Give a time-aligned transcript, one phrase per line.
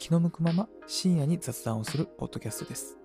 [0.00, 2.96] 気の向くまま深夜に雑談をするポッドキャストです。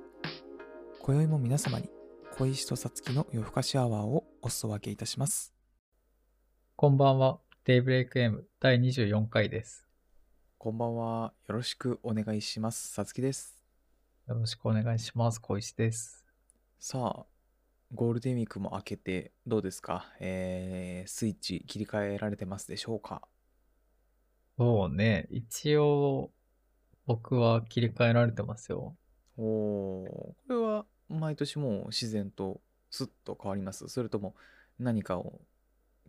[1.01, 1.89] 今宵も皆様に
[2.37, 5.53] 小石とさつきの夜更かしアワーをお裾分けいたします。
[6.77, 7.39] こんばんは。
[7.65, 9.85] デイブレイク M 第24回です。
[10.57, 11.33] こんばんは。
[11.49, 12.93] よろしくお願いします。
[12.93, 13.61] さつきです。
[14.29, 15.41] よろしくお願いします。
[15.41, 16.23] 小石です。
[16.79, 17.25] さあ、
[17.93, 20.13] ゴールデンウィークも明けてどうですか？
[20.21, 23.21] えー、スイッチ切り替えられてますでしょうか？
[24.57, 25.27] そうね。
[25.29, 26.31] 一応、
[27.05, 28.95] 僕は切り替えられてますよ。
[29.37, 33.87] おー、これは毎年もう自然とスッと変わります？
[33.89, 34.35] それとも
[34.79, 35.41] 何かを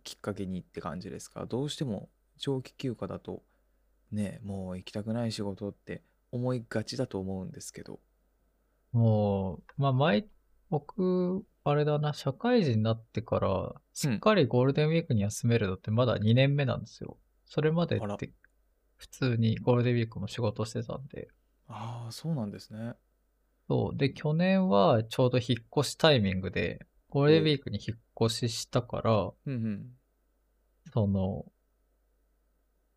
[0.03, 1.45] きっかけにって感じですか？
[1.45, 3.43] どうしても長期休暇だと
[4.11, 6.01] ね、もう行きたくない仕事って
[6.31, 7.99] 思いがちだと思うんですけど。
[8.93, 10.29] もう、まあ、毎、
[10.69, 17.17] 僕、あれだな、社会人になってから、しっかりゴールデンウィークに休めるのってまだ2年目なんですよ。
[17.45, 18.31] それまであらって、
[18.97, 21.29] 普通にゴールデンウィークも仕事してたんで。
[21.67, 22.93] ああ、そうなんですね。
[23.67, 23.97] そう。
[23.97, 29.85] で、去年はちょうど引っ越しタイミングで、ゴールデンウィークに引っ越ししたから、うんうん。
[30.93, 31.45] その、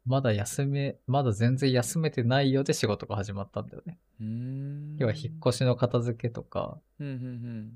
[0.07, 3.99] まだ休め、まだ全然休めてないよで仕事が始まったんだよね。
[4.21, 4.97] うーん。
[4.99, 7.73] 要は引っ越しの片付けとか、うんうん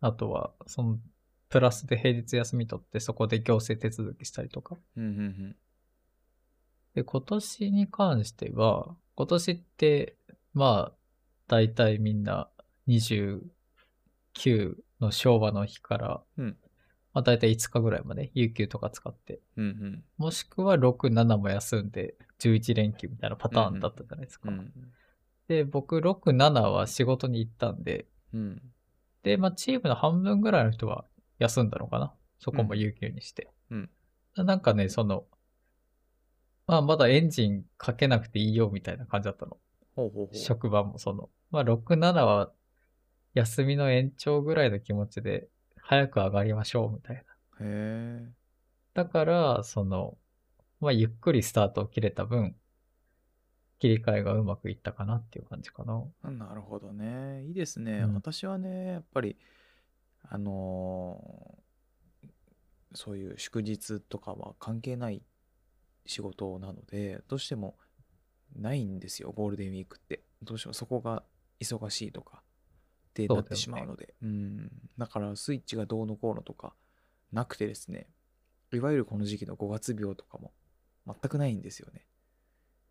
[0.00, 0.98] あとは、その、
[1.48, 4.76] プラスで平日休み取ってそこで行政手続きしたりとか。
[4.96, 5.04] うん。
[5.04, 5.56] うんうん
[6.94, 10.16] で、今年に関しては、今年って、
[10.52, 10.96] まあ、
[11.48, 12.48] 大体みんな
[12.88, 13.42] 29
[15.00, 16.56] の昭和の日から、うん
[17.12, 19.64] まあ大体5日ぐらいまで、有給とか使って、うん。
[19.64, 24.50] うんもしくは6、7も休んで、11連休みたいなパターンだったじゃないですか。
[24.50, 24.72] うん。
[25.46, 28.62] で、僕、6、7は仕事に行ったんで、うん。
[29.22, 31.04] で、まあ、チームの半分ぐらいの人は
[31.38, 33.48] 休んだのかなそこも有給にして。
[33.70, 33.90] うん
[34.36, 35.26] なんかね、その、
[36.66, 39.58] まあ、まだエンジンかけなくていいよみたいな感じだったの。
[39.96, 40.36] ほうほうほう。
[40.36, 42.52] 職場もその、まあ、6、7は
[43.34, 47.22] 休みの延長ぐらいの気持ちで、早く上がりましょうみたいな。
[47.22, 47.24] へ
[47.60, 48.32] え。
[48.94, 50.16] だから、その、
[50.80, 52.56] まあ、ゆっくりスタートを切れた分、
[53.78, 56.02] 切り替えがうまくいったかなっていう感じかな。
[56.30, 57.44] なるほどね。
[57.44, 58.04] いいですね。
[58.04, 59.36] うん私はね、やっぱり、
[60.22, 61.64] あのー
[62.94, 65.22] そういう祝日とかは関係ない
[66.06, 67.76] 仕事なので、どうしても
[68.56, 70.22] ないんですよ、ゴールデンウィークって。
[70.42, 71.24] どうしてもそこが
[71.60, 72.42] 忙しいとか
[73.10, 74.14] ってなってしまうので。
[74.22, 74.70] うん。
[74.98, 76.74] だからスイッチがどうのこうのとか
[77.32, 78.08] なくてですね、
[78.72, 80.52] いわゆるこの時期の5月病とかも
[81.06, 82.06] 全くないんですよね。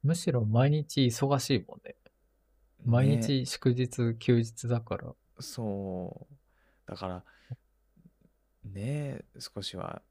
[0.02, 1.96] むしろ毎日忙しいもんね。
[2.86, 5.14] 毎ね日祝日、休日だから。
[5.40, 6.34] そう。
[6.86, 7.24] だから、
[8.66, 10.02] ねえ、少しは、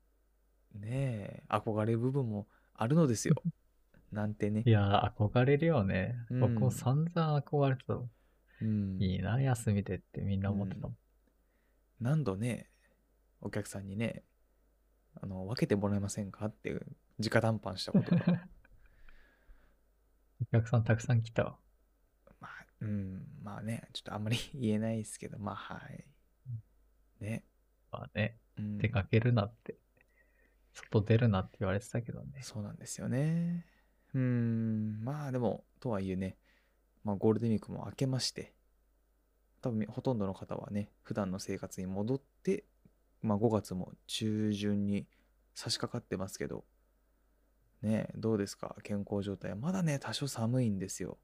[0.74, 2.46] ねえ、憧れる部分も
[2.82, 3.36] あるのですよ。
[4.10, 4.70] なんてねい。
[4.70, 6.16] やー、憧れるよね。
[6.30, 8.10] うん僕も散々憧れてたもん。
[8.60, 9.02] うん。
[9.02, 10.96] いいな、休みでってみんな思ってたもん。
[12.00, 12.68] 何度ね、
[13.40, 14.24] お客さんにね、
[15.20, 16.84] あの、分けてもらえませんかっていう、
[17.18, 18.22] 直談判したことが。
[20.42, 21.58] お客さんたくさん来たわ。
[22.40, 26.04] まあ、うん、まあね、ちょっとあんまり言えないですけど、まあ、はい。
[27.20, 27.44] ね。
[27.92, 29.76] まあね、うん、出かけるなって、
[30.72, 32.40] 外出るなって言われてたけどね。
[32.42, 33.66] そうなんですよね。
[34.14, 36.36] うーん、まあでも、とはいえね、
[37.04, 38.54] まあゴールデンウィークも明けまして、
[39.60, 42.64] 多分ほとんどの方はね、普段の生活に戻って、
[43.20, 45.06] まあ5月も中旬に
[45.54, 46.64] 差し掛かってますけど、
[47.82, 48.76] ね、どうですか？
[48.82, 49.54] 健康状態。
[49.54, 51.18] まだね、多少寒いんですよ。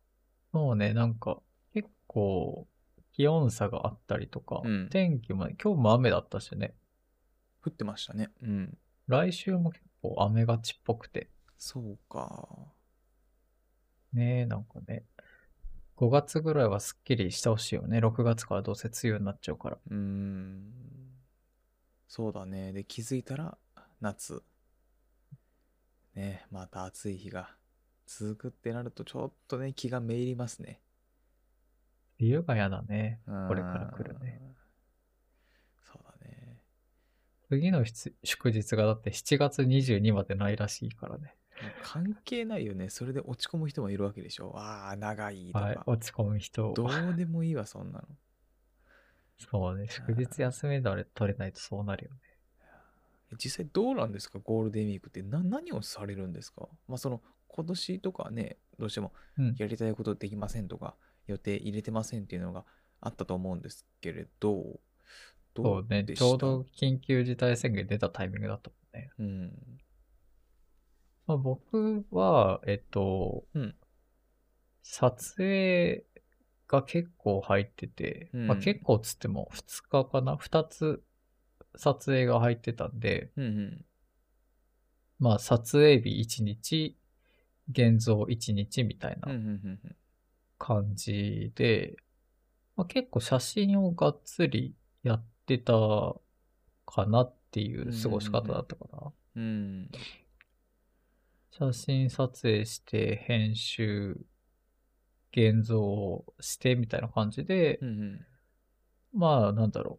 [0.52, 1.40] そうね、なんか、
[1.72, 2.66] 結構、
[3.12, 6.74] 気温差があったりとか、うん天気も、今日も雨だったしね。
[7.62, 8.30] 降ってましたね。
[8.42, 8.78] うん。
[9.08, 11.28] 来週も結構雨がちっぽくて。
[11.56, 12.46] そうか。
[14.12, 15.04] ねえ、なんかね。
[15.96, 18.00] 5月ぐらいはすっきりしてほしいよね。
[18.00, 19.78] 6月からどうせ梅雨になっちゃうから。
[19.90, 20.72] うーん。
[22.06, 22.72] そうだね。
[22.72, 23.58] で、気づいたら
[24.00, 24.42] 夏。
[26.14, 27.50] ね、また暑い日が
[28.06, 30.82] 続くってなると、ちょっとね、気がめいりますね。
[32.20, 33.20] 梅雨が嫌だね。
[33.26, 34.57] ここれから来るね。。
[37.48, 41.34] 次のし祝日がだって7月22までないらしいからね。
[41.82, 42.88] 関係ないよね。
[42.88, 44.52] それで落ち込む人もいるわけでしょ。
[44.56, 45.64] ああ、長いとか。
[45.64, 46.72] はい、落ち込む人。
[46.74, 48.06] どうでもいいわ、そんなの。
[49.38, 52.16] そうね、祝日休みだれ取れないとそうなるよね。
[53.36, 54.38] 実際どうなんですか？
[54.38, 56.68] ゴールデンウィークってな何をされるんですか？
[56.88, 59.54] まあその今年とかはねどうしてもうん。
[59.58, 60.94] やりたいことできませんとか
[61.26, 62.64] 予定入れてませんっていうのが
[63.00, 64.80] あったと思うんですけれどど
[65.56, 69.10] そうね、ちょうど緊急事態宣言出たタイミングだったもんね。
[69.18, 69.52] うん
[71.26, 73.74] まあ、僕は、えっと、うん
[74.82, 76.04] 撮影
[76.66, 81.02] が結構入ってて、まあうん結構っつっても2日かな ?2 つ
[81.76, 83.84] 撮影が入ってたんで、うんうん。
[85.18, 86.96] まあ撮影日1日、
[87.70, 89.28] 現像1日みたいな。
[90.58, 91.96] 感じで、
[92.76, 95.72] まあ、結構写真をがっつりやってた
[96.86, 99.12] かなっていう過ごし方だったかな。
[99.36, 99.90] うん。
[101.50, 104.20] 写真撮影して、編集、
[105.32, 108.26] 現像してみたいな感じでう、んうん。
[109.12, 109.98] まあ、なんだろ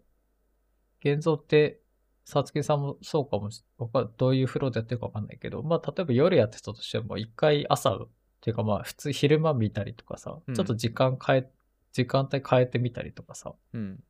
[1.03, 1.09] う。
[1.09, 1.81] 現像って、
[2.25, 8.07] さつきさんもそうかもし、僕はどういうフローでやってるかわかんないけど、まあ、例えば夜やってたとしても、一回朝、っ
[8.41, 11.51] ていうかまあ、普通昼間見たりとかさ、うんちょっと時間変え、
[11.91, 14.03] 時間帯変えてみたりとかさ、っうん。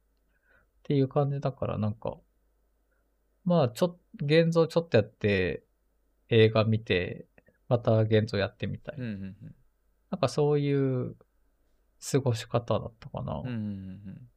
[0.90, 2.18] ていう感じだから、なんか、
[3.46, 5.64] まあ、ちょっ、現像ちょっとやって、
[6.30, 7.28] 映画見て、
[7.68, 8.96] また現像やってみたい。
[8.98, 9.36] うんうん
[10.10, 11.16] なんかそういう
[12.12, 13.34] 過ごし方だったかな。
[13.36, 13.48] うん。
[13.48, 14.30] うんうん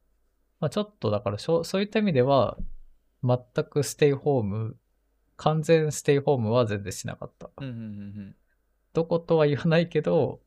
[0.59, 2.57] まあちょっとだからそういった意味では、
[3.23, 4.77] 全くステイホーム、
[5.35, 7.49] 完全ステイホームは全然しなかった。
[7.57, 7.69] うん。
[7.69, 7.83] うんうんう
[8.21, 8.35] ん
[8.93, 10.39] どことは言わないけど、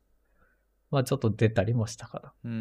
[0.89, 2.33] まあちょっと出たりもしたから。
[2.45, 2.51] うん。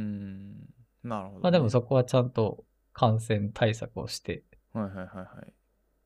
[1.04, 1.08] うん。
[1.08, 1.40] なるほどね。
[1.44, 2.64] まあでもそこはちゃんと
[2.98, 5.52] 感染対策をしてはいはいはいはい。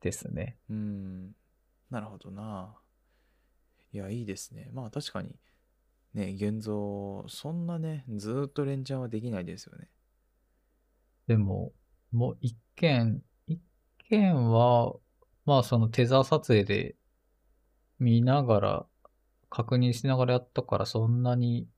[0.01, 0.57] ですね。
[0.69, 1.31] うん。
[1.89, 2.75] なるほどな。
[3.93, 4.69] いや、いいですね。
[4.73, 5.33] まあ確かに、
[6.13, 9.87] ね、現像、そんなね、ずーっと連チャンはできないですよね。
[11.27, 11.71] でも、
[12.11, 13.61] もう一件、一
[14.09, 14.93] 件は、
[15.45, 16.97] まあそのテザー撮影で
[17.99, 18.85] 見ながら、
[19.49, 21.69] 確認しながらやったからそんなに、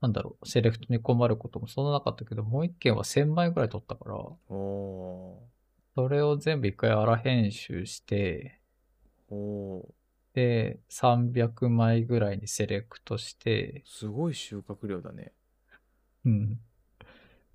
[0.00, 5.42] なんだろう、セレクトに困ることもそんななかったけど、もう一件は1000枚ぐらい撮ったから、お
[5.94, 8.60] それを全部一回荒編集して。
[10.34, 15.32] で、300枚ぐらいにセレクトして、すごい収穫量だね。
[16.24, 16.60] うん。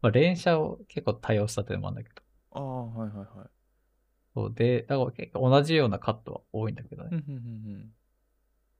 [0.01, 2.21] まあ連写を結構多用したってのもあるんだけど。
[2.51, 3.47] ああ、はいはいはい。
[4.33, 7.09] そうで、だから結構同じようなカットは多いんだけどね。
[7.11, 7.39] うんうんう
[7.77, 7.93] ん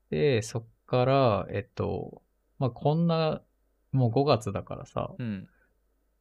[0.10, 2.22] で、そっから、えっと、
[2.60, 3.42] まあ、こんな、
[3.94, 5.26] もう5月だからさ、うん。
[5.28, 5.50] うん。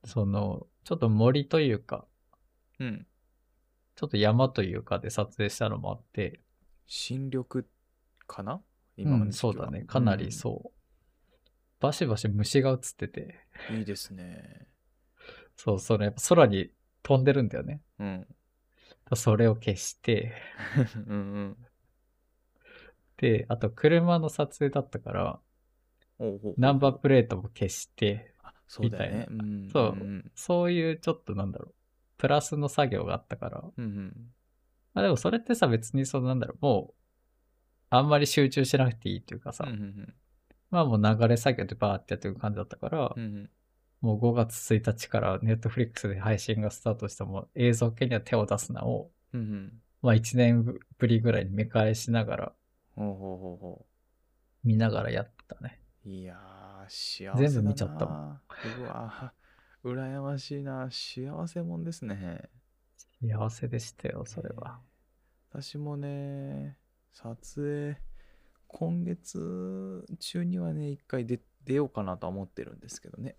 [0.04, 2.06] その、ちょっと森というか、
[2.78, 3.06] うん。
[3.96, 6.40] ちょっと山というかで撮影したのもあって、
[6.86, 7.66] 新緑
[8.26, 8.54] かな？
[8.54, 8.60] うん、
[8.96, 9.82] 今の時期はそうだね。
[9.82, 10.82] かなりそう。
[11.80, 13.40] バシバシ虫が映ってて、
[13.70, 14.68] うんいいですね。
[15.56, 16.70] そう、それやっぱ空に
[17.02, 17.80] 飛んでるんだよね。
[17.98, 18.26] うん。
[19.14, 20.32] それを消して、
[21.06, 21.56] うんうん。
[23.18, 25.40] で、あと車の撮影だったから、
[26.56, 28.32] ナンバープレートも消して。
[28.80, 30.72] みたうんそうんそう。
[30.72, 31.74] いうちょっとなんだろう、
[32.16, 34.12] プラスの作業があったから、うんうん。
[34.94, 36.94] まあでもそれってさ、別にそのなんだろう、もう、
[37.90, 40.14] あんまり集中しなくていいっていうかさ、うんうん
[40.70, 43.50] まあもう流れ作業でバーってやってる感じだったから、うんうん。
[44.00, 49.72] もう5月1日からネットフリックスで配信がスタートしても映像系には手を出すなを、うんうん。
[50.00, 52.52] まあ1年ぶりぐらいに見返しながら、
[54.64, 55.81] 見ながらやったね。
[56.04, 56.08] う。
[56.08, 57.48] いやー、幸せ。
[57.48, 58.40] 全部見ちゃったもん。
[58.80, 60.88] うわー、羨ましいな。
[60.90, 62.48] 幸せもんですね。
[63.20, 64.80] 幸せでしたよ、それは。
[65.50, 66.78] 私もね、
[67.12, 68.00] 撮影、
[68.66, 73.36] 今月中にはね、一回出出ようかなとは思ってるんですけどね。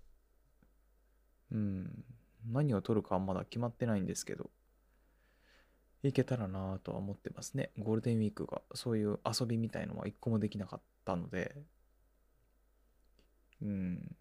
[1.52, 2.06] うん。
[2.46, 4.50] 何を撮るかはまだ決まってないんですけど、
[6.04, 7.72] 行けたらなとは思ってますね。
[7.78, 11.56] ゴールデンウィークが、そういう遊びみたいのは一個もできなかったので、
[13.64, 14.16] うん。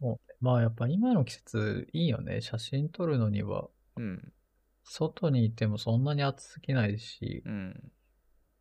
[0.00, 2.40] もうまあやっぱ今の季節いいよね。
[2.40, 4.32] 写真撮るのには、うん。
[4.84, 7.92] 外にいてもそんなに暑すぎないし、うん。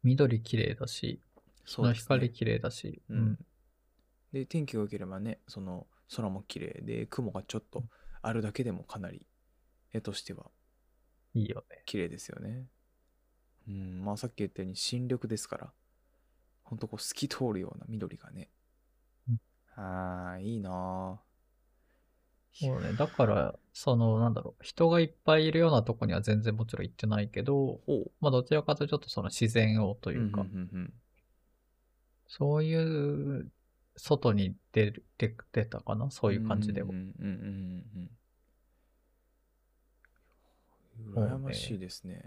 [0.04, 1.20] 緑綺麗だし、
[1.66, 3.40] そうですね光綺麗だし、うん。
[4.32, 7.84] で、天気が良ければね、その空も綺麗で、雲がちょっと
[8.22, 9.26] あるだけでもかなり
[9.94, 10.46] 絵としては
[11.34, 11.82] いいよね。
[11.86, 12.68] 綺麗ですよね。
[13.68, 15.74] うん、まあさっき言ったように新緑ですから、
[16.64, 18.52] ほんとこう透き通るような緑がねうん。
[19.76, 21.22] ああ、いいな
[22.60, 27.80] もうね、だから、その、なんだろう、人がいっぱいいるようなとこには全然もちろん行ってないけど。
[28.20, 30.94] まあどちらかというとちょっとその自然をとというか、んうんうん
[32.28, 33.52] そういう、
[33.98, 36.10] 外に出る、出出たかな？
[36.12, 36.96] そういう感じではうん。
[36.96, 38.12] うんうんうんうん。
[41.14, 42.24] そうね羨ましいですね。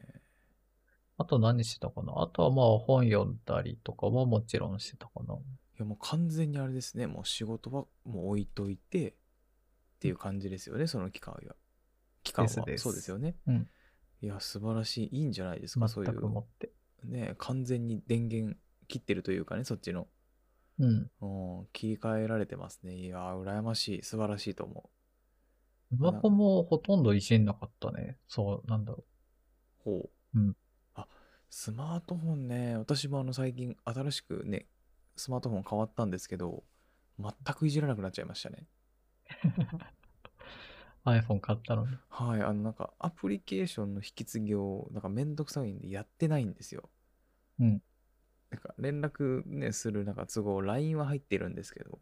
[1.16, 2.12] あと何してたかな？
[2.20, 5.36] あとはまあ本読んだりとかはもちろんしてたかな。
[5.74, 7.06] いやもう完全にあれですね。
[7.06, 9.14] もう仕事はもう置いといてっ
[9.98, 11.56] ていう感じですよね、その期間は。
[12.22, 12.50] 期間は。
[12.50, 13.36] そうですよね。
[13.46, 13.68] うん
[14.24, 15.18] いや、素晴らしい。
[15.18, 16.42] いいんじゃないですか、そうい全くもう。
[16.44, 16.72] って。
[17.04, 18.56] ね、完全に電源
[18.88, 20.08] 切ってるというかね、そっちの。
[20.78, 21.10] うん。
[21.20, 22.94] うん、切り替えられてますね。
[22.94, 24.02] いやー、羨ましい。
[24.02, 24.88] 素晴らしいと思
[25.90, 28.16] スマホもほとんどいじんなかったね。
[28.26, 29.04] そう、なんだろ
[29.80, 29.82] う。
[29.84, 30.38] ほう。
[30.38, 30.56] うん。
[30.94, 31.06] あ、
[31.50, 34.66] スマートフォンね、私もあの最近新しくね、
[35.16, 36.64] スマートフォン変わったんですけど、
[37.18, 38.66] 全くいじらなくなっちゃいましたね。
[41.04, 41.08] う。
[41.10, 41.96] iPhone 買ったのに。
[42.08, 46.88] はい、あのなんかアプリケーションの引き継ぎをなんかめんどくさいんでやってないんですよ。
[47.60, 47.82] うん。
[48.50, 51.98] なんか連絡ね、するなんか都合、LINE は入ってるんですけど、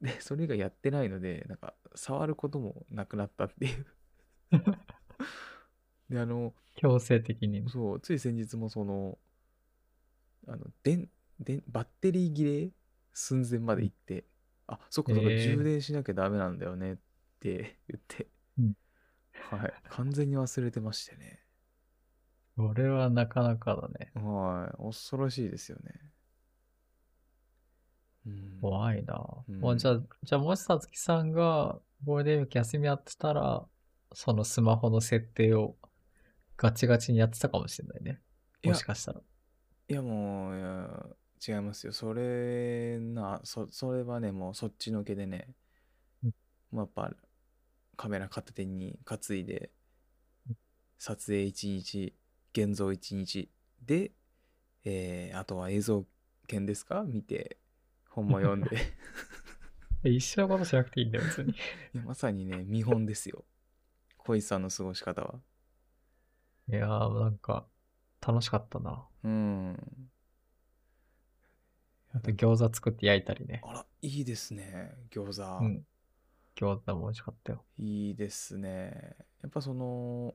[0.00, 3.86] で、それがやってないので、なんか触ることもなくなったっていう。
[6.10, 7.68] で、あの、強制的にね。
[7.68, 9.18] そう、つい先日もその、
[10.48, 11.08] あの、電、
[11.42, 12.70] 電、バッテリー切れ
[13.12, 14.24] 寸前まで行って、
[14.66, 16.96] あ、そっかそっか、えー充電しなきゃダメなんだよねっ
[17.40, 18.76] て 言って、うん
[19.32, 21.40] はい、完全に忘れてましてね。
[22.56, 24.12] これはなかなかだね。
[24.14, 26.12] はい、恐ろしいですよね。
[28.26, 29.44] うん、怖いな。
[29.48, 33.66] うんもうじゃあ、じゃあもしさつきさんがゴールデンウィーク休みやってたら、
[34.14, 35.76] そのスマホの設定を
[36.56, 38.20] ガチガチにやってたかもしれないね。
[38.64, 39.20] もしかしたら。
[39.88, 41.92] いやもう違いますよ。
[41.92, 45.54] それな、そ、それはね、もうそっちのけでね、
[46.22, 46.32] うん
[46.72, 47.16] もうやっぱ
[47.96, 49.72] カメラ片手に担いで、
[50.98, 52.14] 撮影1日、
[52.54, 53.50] 現像1日
[53.84, 54.12] で、
[54.84, 56.06] えーあとは映像
[56.48, 57.04] 研ですか？
[57.04, 57.58] 見て、
[58.10, 58.76] 本も読んで。
[60.04, 61.52] え一緒のことしなくていいんだよ、別に。
[61.94, 63.44] いや、まさにね、見本ですよ。
[64.18, 65.40] 小石さんの過ごし方は。
[66.68, 67.68] いやー、なんか、
[68.20, 69.08] 楽しかったな。
[69.24, 69.76] うん。
[72.14, 73.62] あと餃子作って焼いたりね。
[73.64, 75.64] あら、いいですね、餃子。
[75.64, 75.86] うん。
[76.54, 77.64] 餃子も美味しかったよ。
[77.78, 79.16] いいですね。
[79.42, 80.34] やっぱその、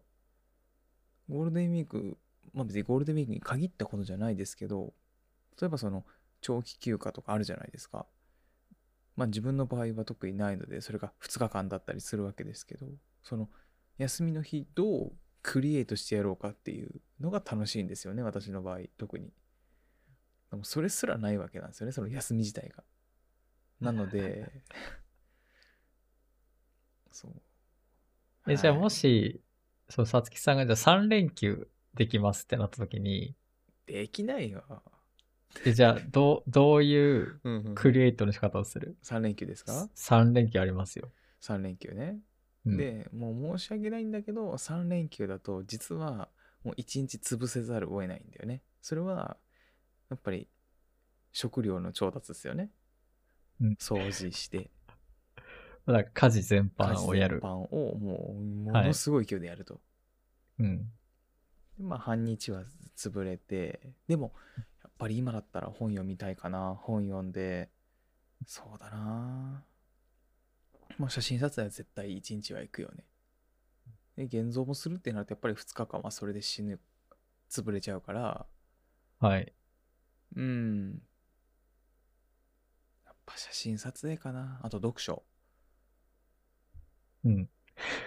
[1.30, 2.18] ゴールデンウィーク、
[2.54, 4.94] まあ別にゴールデンウィークに限ったことじゃないですけど、
[5.62, 6.04] 例えばその、
[6.42, 8.08] 長期休暇とかあるじゃないですか。
[9.16, 12.88] まあ自分の場合は特にないので、それが2日間だったりするわけですけど、
[13.24, 13.50] その、
[13.98, 15.12] 休みの日どう
[15.44, 19.32] クリエイトしてやろうかっていうのが楽しいんですよね、私の場合、特に。
[20.52, 22.84] でもそれすらないわけなんですよね、その休み自体が。
[23.80, 24.64] なので、
[27.12, 27.42] そう。
[28.48, 29.42] え、じゃあはいもし、
[29.90, 33.36] そう、さつきさんがじゃあ3連休できますってなった時に、
[33.86, 34.64] できないよ。
[35.66, 41.12] えじゃあ、どう、どういううんうんクリエイトの仕方をする？3連休ですか ?3 連休ありますよ。
[41.42, 42.20] ?3 連休ね。
[42.66, 46.30] うん、で、もう申し訳ないんだけど、3連休だと実は
[46.64, 48.62] もう1日潰せざるを得ないんだよね。
[48.82, 49.38] それは、
[50.10, 50.48] やっぱり
[51.32, 52.72] 食料の調達ですよね。
[53.62, 54.70] うん掃除して、
[55.86, 57.54] だから家事全家事般をやる全般。
[57.56, 59.82] をもうもはいのすごい勢いでやると。
[60.60, 60.90] うん。
[61.78, 62.64] でまあ半日は
[62.96, 64.34] 潰れて、でも
[64.84, 66.76] やっぱり今だったら本読みたいかな。
[66.76, 67.70] 本読んで、
[68.46, 69.64] そうだな。
[70.98, 73.04] まあ写真撮影は絶対1日は行くよね。
[74.16, 76.80] で、現像もするってなるとやっぱり2日間はそれで死ぬ、
[77.50, 78.46] 潰れちゃうから、
[79.20, 79.54] はい。
[80.36, 81.02] うん。
[83.06, 84.60] やっぱ写真撮影かな。
[84.64, 85.24] あと読書。
[87.26, 87.50] うん。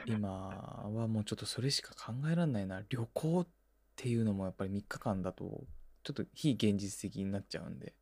[0.06, 2.82] 今はもうちょっとそれしか考えられないな。
[2.88, 3.48] 旅行っ
[3.96, 5.64] ていうのもやっぱり3日間だと、
[6.02, 7.94] ちょっと非現実的になっちゃうんで。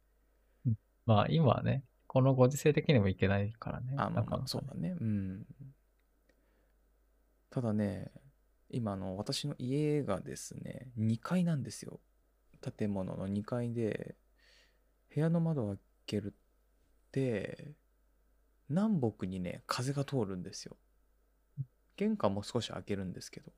[1.05, 3.95] まあ今はね、このご時世的にもいけないからね。
[3.97, 4.97] あ、まあまあ、そうだね。
[4.99, 5.47] うん。
[7.51, 8.11] ただね、
[8.71, 12.01] 今あの、私の家がですね、2階なんですよ。
[12.59, 14.17] 建物の2階で、
[15.15, 17.73] 部屋の窓を開けるって、
[18.69, 20.77] 南北にね、風が通るんですよ。
[21.97, 23.53] 玄関も少し開けるんですけど。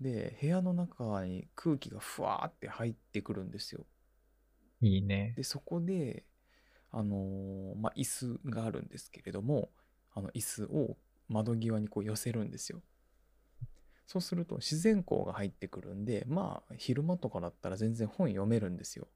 [0.00, 3.86] で、部屋の中に空気がふわーって入ってくるんですよ。
[4.80, 5.34] いいね。
[5.36, 6.24] で、そこで、
[6.90, 9.70] あのーまあ、椅子があるんですけれども、
[10.12, 10.96] あの椅子を
[11.28, 12.82] 窓際にこう寄せるんですよ。
[14.06, 19.08] そうすると自然光が入ってくるんで、まあ、昼間とかだったら全然本読めるんですよ。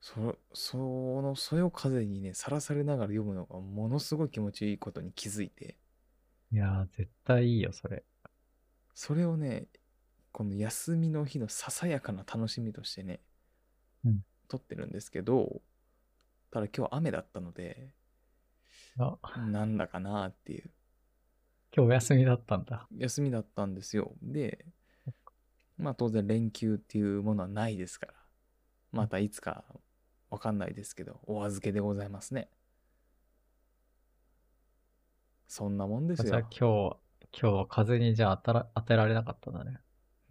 [0.00, 0.78] そそ
[1.22, 5.76] の、そよ風にね、さらされながら読むのがものすごい気持ちいいことに気づいて、
[6.52, 8.04] いやー、絶対いいよ、それ。
[8.94, 9.68] それをね、
[10.32, 13.22] この休みの日のささやかな楽しみとしてね、
[14.04, 15.60] うん撮ってるんですけど、
[16.50, 17.92] ただ今日雨だったので、
[18.98, 20.70] あ、なんだかなっていう。
[21.74, 22.86] 今日お休みだったんだ。
[22.96, 24.14] 休みだったんですよ。
[24.22, 24.64] で、
[25.76, 28.14] まあ当然連休っていうものはないですから、
[28.92, 29.64] またいつか
[30.30, 32.48] わかんないですけど、お預けでございますね。
[35.48, 36.58] そんなもんですじゃあよ今。
[36.58, 36.96] 日は、
[37.40, 39.78] 今日は風にじゃあ当たら当てられなかったんだね。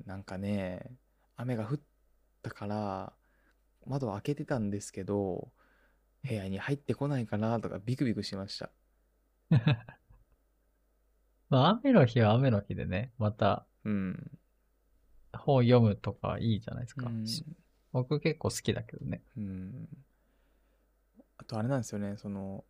[0.06, 0.92] なんかね、
[1.36, 1.80] 雨が降っ
[2.42, 3.14] たから、
[3.86, 5.52] 窓開けてたんですけど、
[6.28, 8.72] 部屋に入ってこないかなとかビクビクしました。
[11.56, 14.32] まあ、雨の日は雨の日でね、またうん。
[15.32, 17.06] 本読むとかいいじゃないですか。
[17.08, 17.46] うんし
[17.94, 19.22] 僕結構好きだけどね。
[19.38, 19.88] うん。
[21.38, 22.66] あとあれなんですよね、その、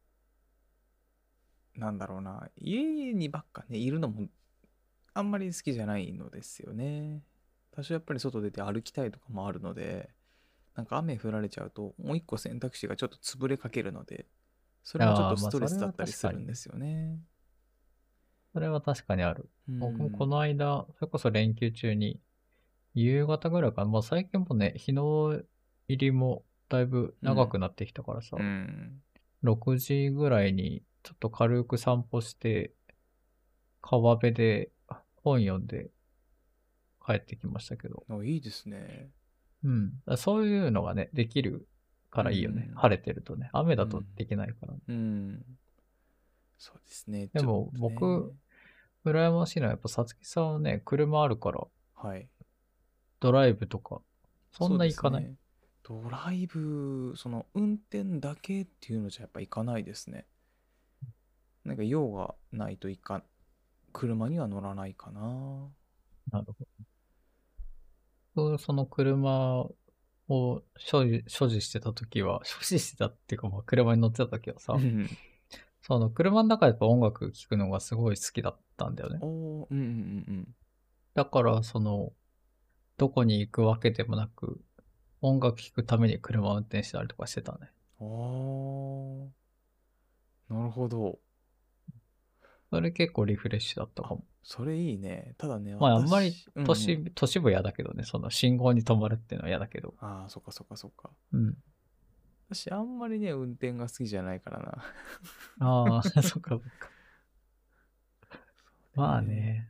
[1.75, 4.27] なんだろうな、家にばっかね、いるのも
[5.15, 7.23] あんまり好きじゃないのですよね。
[7.71, 10.11] 多少やっぱり外出て歩きたいとかもあるので、
[10.75, 14.27] なんか雨降られちゃうと、もう一個選択肢がちょっと潰れかけるので、
[14.83, 17.19] それもちょっとストレスだったりするんですよね。
[18.55, 19.49] それは確かにある。
[19.67, 22.21] うん僕もこの間、それこそ連休中に、
[22.93, 23.91] 夕方ぐらいかな。
[23.91, 25.41] まあ最近もね、日の
[25.89, 29.01] 入りもだいぶ長くなってきたからさ、うん。
[29.43, 32.71] 6時ぐらいにちょっと軽く散歩して、
[33.81, 34.71] 川辺で
[35.17, 35.89] 本読んで
[37.05, 38.05] 帰ってきましたけど。
[38.09, 39.09] あいいですね。
[39.65, 39.91] うん。
[40.15, 41.67] そういうのがね、できる
[42.09, 42.67] からいいよね。
[42.69, 43.49] うん晴れてるとね。
[43.51, 45.45] 雨だとできないから、ねうん。
[46.57, 47.27] そうですね。
[47.27, 48.35] でもちょっとね僕、
[49.05, 51.61] 羨ましいのはやっぱさつきさんはね、車あるから、
[51.95, 52.27] はい。
[53.19, 54.01] ドライブとか、
[54.51, 55.23] そんな行かない。
[55.23, 55.45] そうですね
[55.87, 60.25] ドライブ、その運転だけっていうのじゃやっぱ行かないですね。
[61.63, 63.23] なんか用がないといか、
[63.93, 65.21] 車には乗らないかな。
[66.31, 66.55] なるほど。
[68.33, 69.65] 僕その車
[70.27, 75.07] を所持所持してた時は、 所持してたっていうか、まあ車に乗ってた時はさう、ん
[75.87, 79.19] その車の中でやっぱ音楽聴くのがすごい好きだったんだよね。
[79.21, 79.81] おーうんう
[80.31, 80.47] ん
[81.13, 82.11] だから、その、
[82.97, 84.59] どこに行くわけでもなく、
[85.21, 87.69] 音楽聴くために車を運転したりとかしてたね。
[88.01, 89.29] うんうん。
[89.29, 89.31] あ
[90.49, 90.53] あ。
[90.55, 91.19] なるほど。
[92.71, 94.25] それ結構リフレッシュだったかも。
[94.43, 95.35] それいいね。
[95.37, 99.93] ただね、まあ、あんまり私うんうん都市、都市部嫌だけどね、その信号に止まるっていうのは嫌だけど。
[99.99, 101.11] ああ、そっかそっかそっか。
[101.31, 101.55] うん。
[102.55, 104.83] 私、あんまりね、運転が好きじゃないからな。
[105.59, 106.89] ああ、 そっかそっか。
[108.95, 109.21] まあ。
[109.21, 109.69] ね。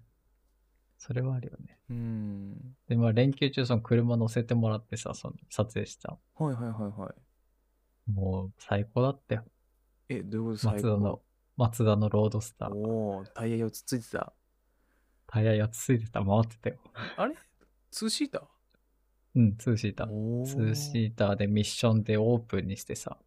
[0.98, 1.80] それはあるよね。
[1.90, 2.76] うん。
[2.88, 6.18] で、まあ連休中その車乗せてもらってさ、その撮影した。
[6.36, 7.16] はいはいはいは
[8.08, 8.12] い。
[8.12, 9.46] もう最高だったよ。
[10.10, 11.22] え、どういうことマツダの、
[11.58, 12.74] マツダのロードスター。
[12.74, 14.34] おおタイヤ4つついてた。
[15.28, 16.78] タイヤ4つついてた、回ってたよ。
[17.18, 17.36] あれ？
[17.92, 18.55] ツーシーター？
[19.36, 20.10] うん、ツーシーター。
[20.10, 23.18] おツーシーターでミッションでオープンにしてさ、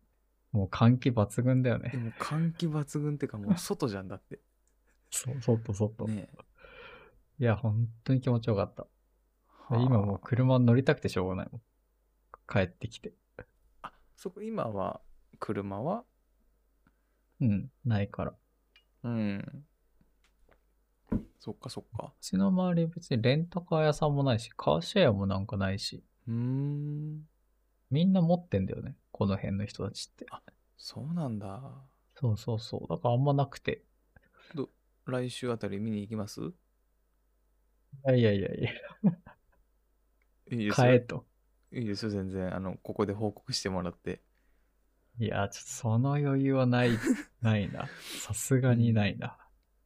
[0.52, 1.90] もう換気抜群だよね。
[1.90, 4.40] でも換気抜群っていうかもう外じゃんだって。
[5.10, 6.06] そう、外、外。
[6.06, 6.28] ね
[7.38, 8.86] いや、本当に気持ちよかった。
[9.72, 9.74] え。
[9.76, 11.62] 今もうは車乗りたくてしょうがないもん。
[12.50, 13.12] 帰ってきて。
[13.36, 13.44] あ。
[13.82, 15.00] あ、そこ今は、
[15.38, 16.04] 車は？
[17.40, 18.34] うん、ないから。
[19.04, 19.66] ううん。
[21.40, 22.12] そっかそっか。
[22.20, 27.22] ちの周り別にレンタカー屋さんもないし、カーシェアもなんかないし、うーん。
[27.90, 28.96] みんな持ってんだよね。
[29.12, 30.26] この辺の人たちって。
[30.76, 31.60] そうなんだ。
[32.20, 32.80] そうそうそう。
[32.88, 33.84] だからあんまなくて。
[35.06, 36.42] 来週あたり見に行きます？
[36.42, 36.52] い
[38.04, 38.70] やいやいやいや、
[40.50, 40.74] いいですよ。
[40.74, 41.24] 買えと。
[41.72, 42.54] いいですよ、全然。
[42.54, 44.20] あの、ここで報告してもらって。
[45.18, 46.90] いや、ちょっとその余裕はない、
[47.40, 47.88] ないな。
[48.22, 49.38] さすがにないな。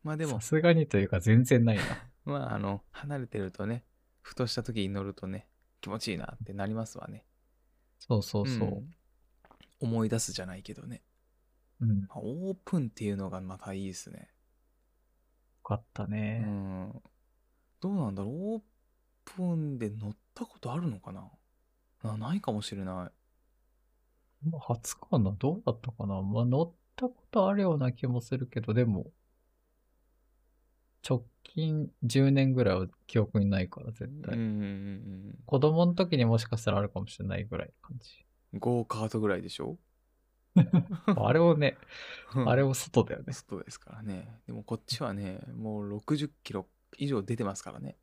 [0.03, 1.83] まあでもさ、すがにというか全然ないな。
[2.25, 3.85] まあ、あの、離れてるとね、
[4.21, 5.49] ふとした時に乗るとね、
[5.81, 7.27] 気持ちいいなってなりますわね。
[7.99, 8.69] そうそうそう。
[8.69, 8.91] ん
[9.81, 11.03] 思い出すじゃないけどね。
[11.81, 11.89] うん。
[11.89, 14.33] よまあオープンっていうのがまたいいですね。
[15.63, 16.41] かったうね。
[16.41, 17.03] ん。
[17.81, 18.33] どうなんだろう？
[18.55, 18.63] オー
[19.25, 21.31] プンで乗ったことあるのかな？
[22.03, 23.13] なないかもしれな
[24.45, 24.49] い。
[24.51, 25.33] まあ、初かな？
[25.33, 26.21] どうだったかな？
[26.23, 29.11] まあ、乗ったことあるような気もするけど、でも、
[31.09, 34.35] 直近10年ぐらいは記憶にないから、絶対。
[34.37, 38.25] うんうんうん子供の時にもしかしたらあるかもしれないぐらいの感じ。
[38.55, 38.59] うん。
[38.61, 39.77] ゴーカートぐらいでしょ？
[41.17, 41.79] あれをね、
[42.35, 43.33] あれを外だよね。
[43.33, 44.41] 外ですからね。
[44.47, 46.67] でもこっちはね、もう60キロ
[46.99, 47.97] 以上出てますからね。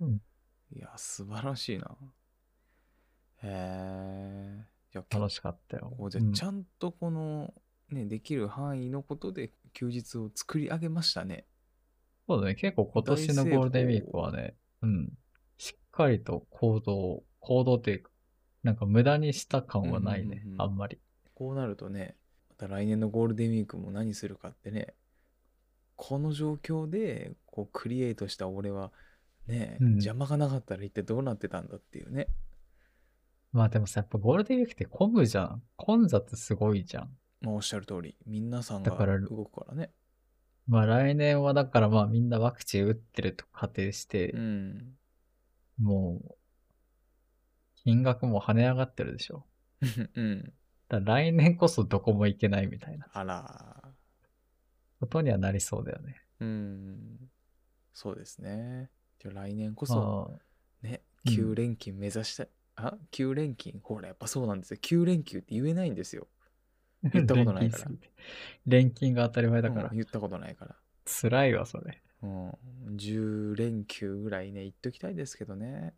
[0.00, 0.22] うん
[0.70, 1.96] いや、素晴らしいな。
[3.42, 5.02] へえ。
[5.10, 5.96] 楽しかったよ。
[6.10, 7.54] じゃうんちゃんとこの、
[7.90, 11.46] ね、できる範囲のことで休日を作り上げましたね。
[12.28, 12.54] そうだね。
[12.54, 15.12] 結構今年のゴールデンウィークはね、うん。
[15.56, 18.10] しっかりと行動、行動っていうか、
[18.62, 20.42] なんか無駄にした感はないね。
[20.44, 21.00] うんうんうんあんまり。
[21.34, 22.16] こうなるとね、
[22.50, 24.94] また来年のゴールデンウィークも何するかってね、
[25.96, 28.92] この状況でこうクリエイトした俺は
[29.46, 32.28] ね、うん邪魔がなかったら一体どうなってたんだっていうね。
[33.52, 35.62] まあでもさ、やっぱゴールデンウィークって混むじゃん。
[35.76, 37.10] 混雑すごいじゃん。
[37.40, 39.90] まあおっしゃる通り、皆さんがだから動くからね。
[40.68, 44.98] まあ来年はだからまあみんなワクチン打ってると仮定してう、ん。
[45.78, 46.34] もう、
[47.76, 49.46] 金額も跳ね上がってるでしょ。
[50.14, 50.42] うん。
[50.88, 53.94] だから来年こそどこも行けないみたいなあら。
[55.00, 56.20] ことにはなりそうだよね。
[56.40, 57.30] うん。
[57.94, 58.90] そうですね。
[59.18, 60.38] じゃあ来年こそ、
[60.82, 62.48] まね、うん9連勤目指したい。
[62.76, 63.80] あ ?9 連勤？
[63.82, 64.78] ほら、やっぱそうなんですよ。
[64.80, 66.28] 9連休って言えないんですよ。
[67.04, 67.90] あ、 言ったことないから
[68.66, 70.76] 錬金が当たり前だからうん、言ったことないから。
[71.04, 72.02] 辛いわ、それ。
[72.22, 72.50] うん。
[72.96, 75.94] 10連休ぐらいね、行っときたいですけどね。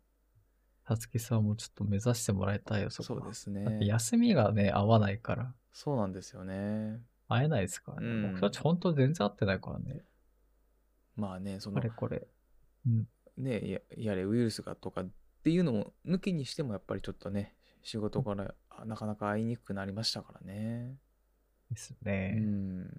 [0.87, 3.85] さつきさんもちょっと目指してもらいたいよ、そこはそうですだってね。
[3.85, 7.01] 休みがね、合わないから、そうなんですよね。
[7.27, 8.07] 会えないですからね。
[8.07, 10.03] うん僕たち本当全然会ってないからね。
[11.15, 12.27] まあね、そあのれこれ。
[12.85, 13.07] うん。
[13.37, 15.09] ねややれウイルスがとかっ
[15.43, 20.95] ていうのも抜きにしてもやっぱりちょっとね仕事からあなかなか会いにくくなりましたからね。
[21.69, 22.31] ですうね。
[22.35, 22.89] ん。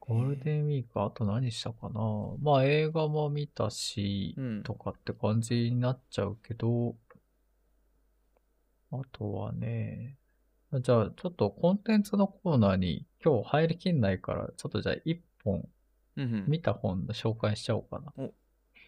[0.00, 2.00] ゴールデンウィーク、あと何したかな
[2.40, 6.96] まあ映画も見たし、うんとかって感じになっちゃうけど、
[8.90, 10.16] あとはね、
[10.72, 15.68] じゃあちょっとコンテンツのコーナーに今日入りきんないから、ちょっとじゃあ一本
[16.16, 18.12] うんうん見た本の紹介しちゃおうかな。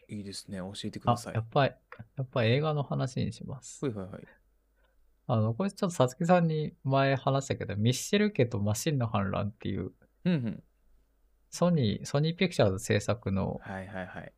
[0.08, 0.58] いいですね。
[0.58, 1.34] 教えてくあださい。
[1.34, 1.74] やっぱり、
[2.16, 3.84] やっぱり映画の話にします。
[3.84, 4.28] はいはいはい。
[5.32, 9.92] あの、これちょっとさつきさんに前話したけど、ミッシェル家とマシンの反乱っていう、
[10.24, 10.62] うんうん。
[11.50, 14.32] ソニー、ソニーピクチャーズ制作のはいはいはい。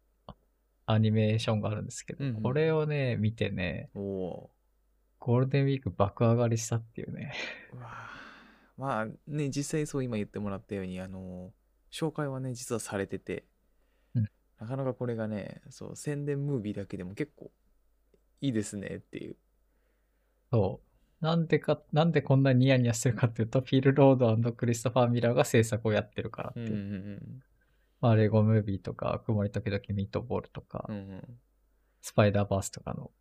[0.85, 7.33] アニメーションがあるんですけど、うんうんこれをね、見てね、ゴールデンウィーク爆上がりしたっていうね。
[7.73, 7.77] ー。
[7.77, 7.81] う
[8.77, 11.53] まあね、実際そう今言ってもらったように、あの、
[11.91, 13.47] 紹介はね、実はされてて、
[14.15, 14.29] うん
[14.61, 17.51] なかなかこれがね、そう、宣伝ムービーだけでも結構
[18.43, 19.37] いいですねっていう。
[20.53, 20.81] そ
[21.21, 21.25] う。
[21.25, 26.75] なんでか、なんでこんなにニヤニヤしてるかっていうと、フィル・ロードクリストファー・ミラーが制作をやってるからってうんいう。
[26.75, 27.43] うん
[28.01, 30.97] まあ、レゴムービーとか、曇り時々ミートボールとか、うん。
[30.97, 31.39] うんうん。
[32.03, 33.13] スパイダーバースとかの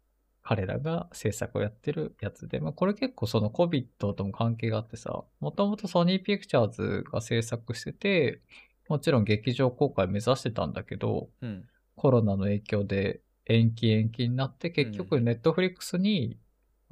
[0.42, 8.42] 彼らが制作をやってるやつで、まあこれ結構その COVID とも関係があってさ、もともとソニーピクチャーズが制作してて、
[8.90, 11.68] もちろん劇場公開目指してたんだけど、うん。
[11.96, 16.38] コロナの影響で延期延期になって、結局ネットフリックスに、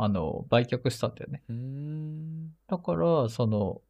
[0.02, 1.44] あの、売却したんだよね。
[2.68, 3.82] だから、その、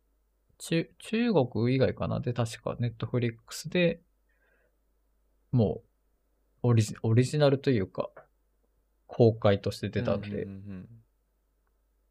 [0.58, 2.20] 中、中国以外かな？
[2.20, 4.02] で、確かネットフリックスで
[5.52, 5.84] も
[6.64, 8.10] う、オリジ、オリジナルというか、
[9.06, 10.90] 公開として出たんで、うんうん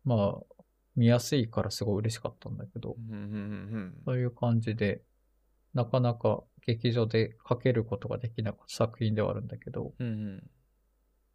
[0.05, 0.63] まあ、
[0.95, 3.35] 見やすいからすごい嬉しかったんだけど、うんうんうんう
[3.79, 3.95] ん。
[4.05, 5.03] そういう感じで、
[5.75, 10.51] なかなか劇場でかけることができなかった作品ではあるんだけど、うんうん。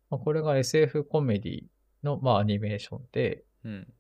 [0.10, 1.64] まあ、これが SF コメディ
[2.04, 3.94] の、まあ、アニメーションで、うん。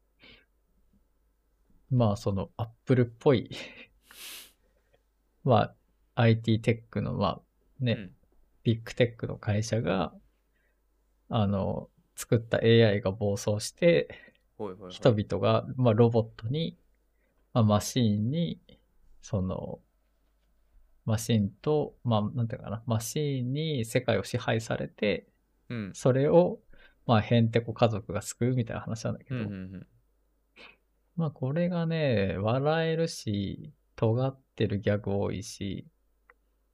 [1.89, 3.50] まあ、その、アップルっぽい、
[5.44, 5.76] まあ、
[6.16, 8.16] IT テックの、まあ、ね、うん。
[8.63, 10.13] ビッグテックの会社が、
[11.30, 14.08] あの、作った AI が暴走して、
[14.89, 16.78] 人々が、まあ、ロボットに、
[17.54, 18.62] まあ、マシーンに、
[19.22, 19.80] その、
[21.06, 25.28] マシンと、まあ、なんていうかな、マシーンに世界を支配されて、
[25.70, 25.92] うん。
[25.94, 26.60] それを、
[27.06, 29.88] まあ、ヘンテコ家族が救うみたいな話なんだけど、うんうんうん
[31.16, 35.88] まあ、これがね、笑えるし、尖ってるギャグ多いし、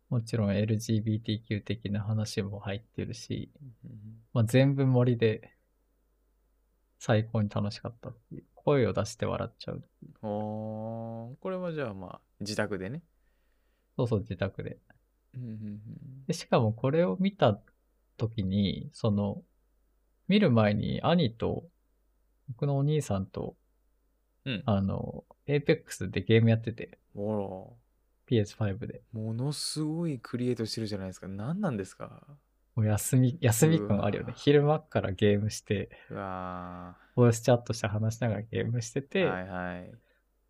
[0.09, 3.51] もちろん LGBTQ 的な話も入ってるし、
[3.83, 3.91] うん
[4.33, 5.53] まあ、全部盛りで
[6.99, 8.43] 最高に楽しかったっていう。
[8.69, 9.83] 声を出して笑っちゃう。
[10.21, 13.01] おーこれはじゃあまあ自宅でね。
[13.95, 14.77] そうそう、自宅で。
[15.35, 15.79] うんうん
[16.27, 17.59] でしかもこれを見た
[18.17, 19.41] 時に、その、
[20.29, 21.65] 見る前に兄と、
[22.47, 23.57] 僕のお兄さんと、
[24.45, 27.73] うんあの、Apex でゲームやってて、お
[28.29, 29.01] PS5 で。
[29.11, 31.27] らものすごいクリエイトしてるじゃないですか。
[31.27, 32.21] 何なんですか？
[32.75, 34.33] もう休み、休み感あるよね。
[34.37, 39.91] 昼間っからゲームして、うわボイスチャットして話しながらゲームしてーて、はいはい。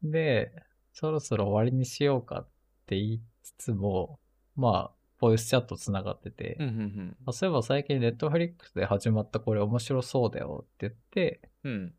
[0.03, 0.51] で、
[0.93, 2.47] そろそろ終わりにしようかっ
[2.85, 4.19] て言いつつも、
[4.55, 11.71] まあ、ボイスチャットつながってて、うんうんあそういえば最近 Netflix で始まったこれ面白そうだよって言って、うん。
[11.71, 11.93] うん。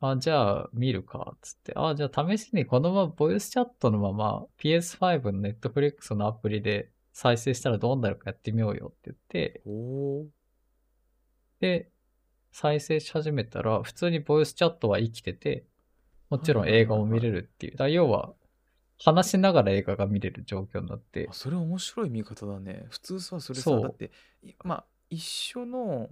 [0.00, 1.72] あ、じゃあ見るか、つって。
[1.76, 9.62] あ、じゃあ試しにこのままボイスチャットのまま PS5 の Netflix のアプリで再生したらどうなるかやってみようよって言って、
[11.60, 11.90] で、
[12.52, 15.64] 再生し始めたら、普通にボイスチャットは生きてて、
[16.30, 17.76] もちろん映画も見れるっていう。
[17.76, 18.34] だ要は、
[19.04, 22.86] 話しながら映画が見れる状況になってあ、それ面白い見方だね。
[22.90, 24.10] 普通さ、それさ、そうだって、
[24.42, 26.08] いまあ、一緒の、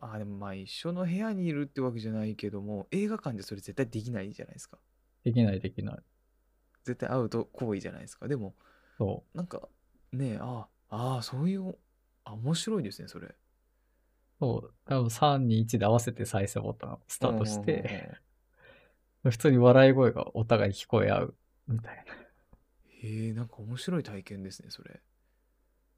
[0.00, 4.78] あ、でもまあ一緒の部屋にいるってわけじゃないけども、映画館でそれ絶対できないじゃないですか。
[5.22, 5.98] できないできない。
[6.84, 8.28] 絶対アウト行為じゃないですか。
[8.28, 8.54] でも、
[8.98, 9.68] そなんか、
[10.12, 11.76] ねえ、ああ、ああ、そういう、
[12.24, 13.36] あ、面白いですね、それ。
[14.40, 18.18] そう、多分3、2、1で合わせて再生ボタンをスタートしうんうんて、
[19.24, 21.36] 普通に笑い声がお互い聞こえ合う
[21.68, 22.14] みたいな。
[23.02, 25.00] へえ、なんか面白い体験ですね、それ。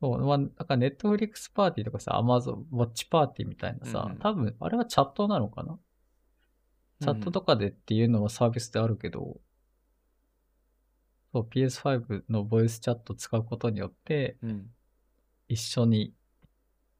[0.00, 5.78] そう、まあ、なんかネットフリックスパーティーとかさ、アマゾンウォッチパーティーみたいなさ、うんうん多分、あれはチャットなのかな？
[7.00, 9.40] チャットとかでっていうのはサービスであるけど、
[11.32, 14.70] そう、PS5 のボイスチャット使うことによって、うん、うん。
[15.48, 16.12] 一緒に、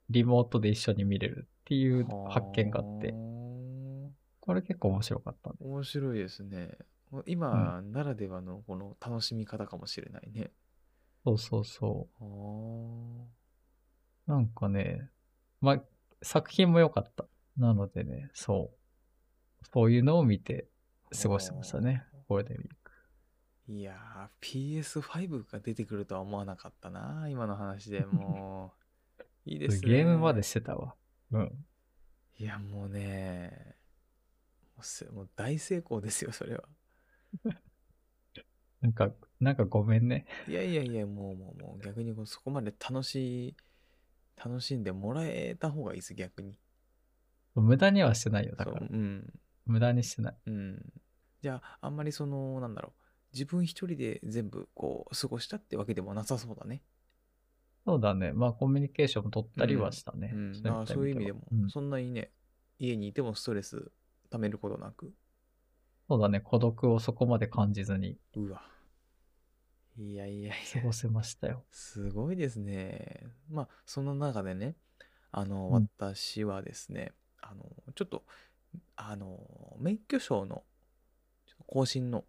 [0.08, 5.56] リモートで一緒に見れるっていう発見があって、はあこれ結構面白かったね。
[5.60, 6.76] 面白いですね。
[7.26, 10.52] 今ならではのこの楽しみ方かもしれないね。
[11.24, 12.24] そうそうそあ
[14.28, 14.30] う。
[14.30, 15.10] なんかね、
[15.60, 15.82] まあ、
[16.22, 17.26] 作品も良かった。
[17.56, 18.70] なのでね、そ
[19.62, 19.66] う。
[19.72, 20.68] そういうのを見て
[21.20, 22.04] 過ごしてましたね。
[22.28, 22.92] ゴールデンウィーク。
[23.68, 28.72] ーいやー、PS5 が出てくるとは思わなかったな、今の話で も
[29.18, 29.22] う。
[29.44, 29.88] いいですね。
[29.88, 30.94] ゲームまでしてたわ。
[31.32, 31.66] うん。
[32.38, 33.76] いや、もうね、
[35.12, 36.64] もう大成功ですよ、それは。
[38.80, 40.26] なんか、なんかごめんね。
[40.48, 43.56] いやいやいや、もうもうもう逆にこうそこまで楽しい、
[44.36, 46.56] 楽しんでもらえた方がいいです、逆に。
[47.54, 48.54] 無駄にはしてないよ。
[48.56, 48.86] だそう、から。
[48.90, 49.32] うん。
[49.66, 50.36] 無駄にしてない。
[50.46, 50.92] うん。
[51.42, 56.82] じゃあ、あんまりその、なんだろう、自分一人で全部こう、過ごしたってわけでもなさそうだね。
[57.84, 58.32] そうだね。
[58.32, 60.32] まあ、コミュニケーションも取ったりはしたね。
[60.34, 60.62] うん。
[60.62, 62.30] だからそういう意味でも、うんそんなにね、
[62.78, 63.90] 家にいてもストレス
[64.30, 65.12] 溜めることなく、
[66.10, 66.40] そうだね。
[66.40, 68.62] 孤独をそこまで感じずにうわ。
[69.96, 71.62] いやいやいや過ご、せましたよ。
[71.70, 73.28] すごいですね。
[73.48, 74.74] まあ、その中でね、
[75.30, 78.24] あの、うん私はですね、あの、ちょっと、
[78.96, 79.38] あの、
[79.78, 80.64] 免許証の
[81.46, 82.24] ちょっと更新の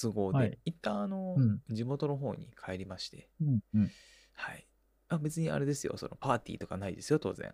[0.00, 3.90] 都合で、はい一旦あの、うん地元の方に帰りまして、うんうん。
[4.34, 4.68] はい。
[5.08, 7.52] あ、別にあれですよ、そのパーティーとかないですよ、当然。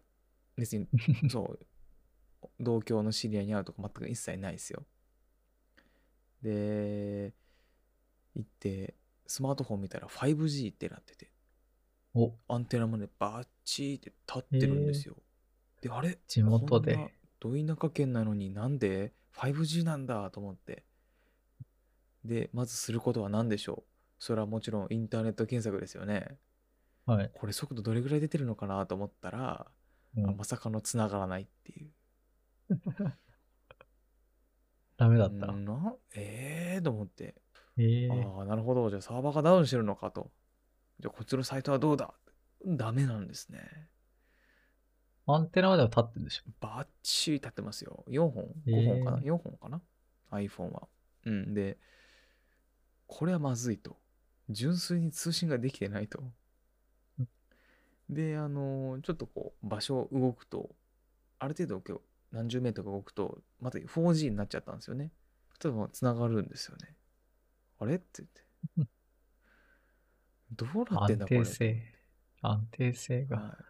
[0.59, 0.87] 別に、
[1.33, 1.59] そう、
[2.61, 4.85] 同郷の知り合いに会うとか全く一切ないですよ。
[6.43, 7.33] で、
[8.35, 8.95] 行って、
[9.27, 11.31] スマートフォン見たら 5G ってなってて、
[12.15, 15.17] お、アンテナまでバッチーって立ってるんですよ。
[15.81, 20.85] で、あれ地元でど田舎県なのになんで 5G なんだと思って。
[22.25, 26.39] で、まずすることは何でしょうそれはもちろんインターネット検索ですよね。
[27.07, 27.31] はい。
[27.35, 29.67] これ速度どれぐらい出てるのかなと思ったら、
[30.17, 31.91] うんあまさかの繋がらないっていう。
[35.03, 35.47] ダメだった。
[35.49, 37.35] うんなええー、と思って。
[37.77, 38.89] ええああ、なるほど。
[38.89, 40.31] じゃあサーバーがダウンしてるのかと。
[41.01, 42.15] じゃあこっちのサイトはどうだ
[42.65, 43.89] ダメなんですね。
[45.27, 46.43] アンテナまでは立ってるでしょ。
[46.61, 48.05] バッチリ立ってますよ。
[48.09, 48.45] 4本？
[48.67, 49.81] えー ?5 本かな、?4 本かな
[50.31, 50.89] ?iPhone は。
[51.25, 51.55] うん。
[51.55, 51.79] で、
[53.07, 53.97] これはまずいと。
[54.49, 56.23] 純粋に通信ができてないと
[57.19, 57.29] うん。
[58.11, 60.71] で、あのちょっとこう、場所動くと、
[61.39, 65.13] ある程度何十メートルか動くと、また 4G になっちゃったんですよね。
[65.59, 66.97] ちょっと繋がるんですよね。
[67.79, 67.95] あれ？
[67.95, 68.43] って言って。
[70.53, 71.39] どうなってんだこれ？
[71.39, 71.55] 安定。
[71.55, 71.83] 性。
[72.43, 73.37] 安定性が。
[73.39, 73.65] はい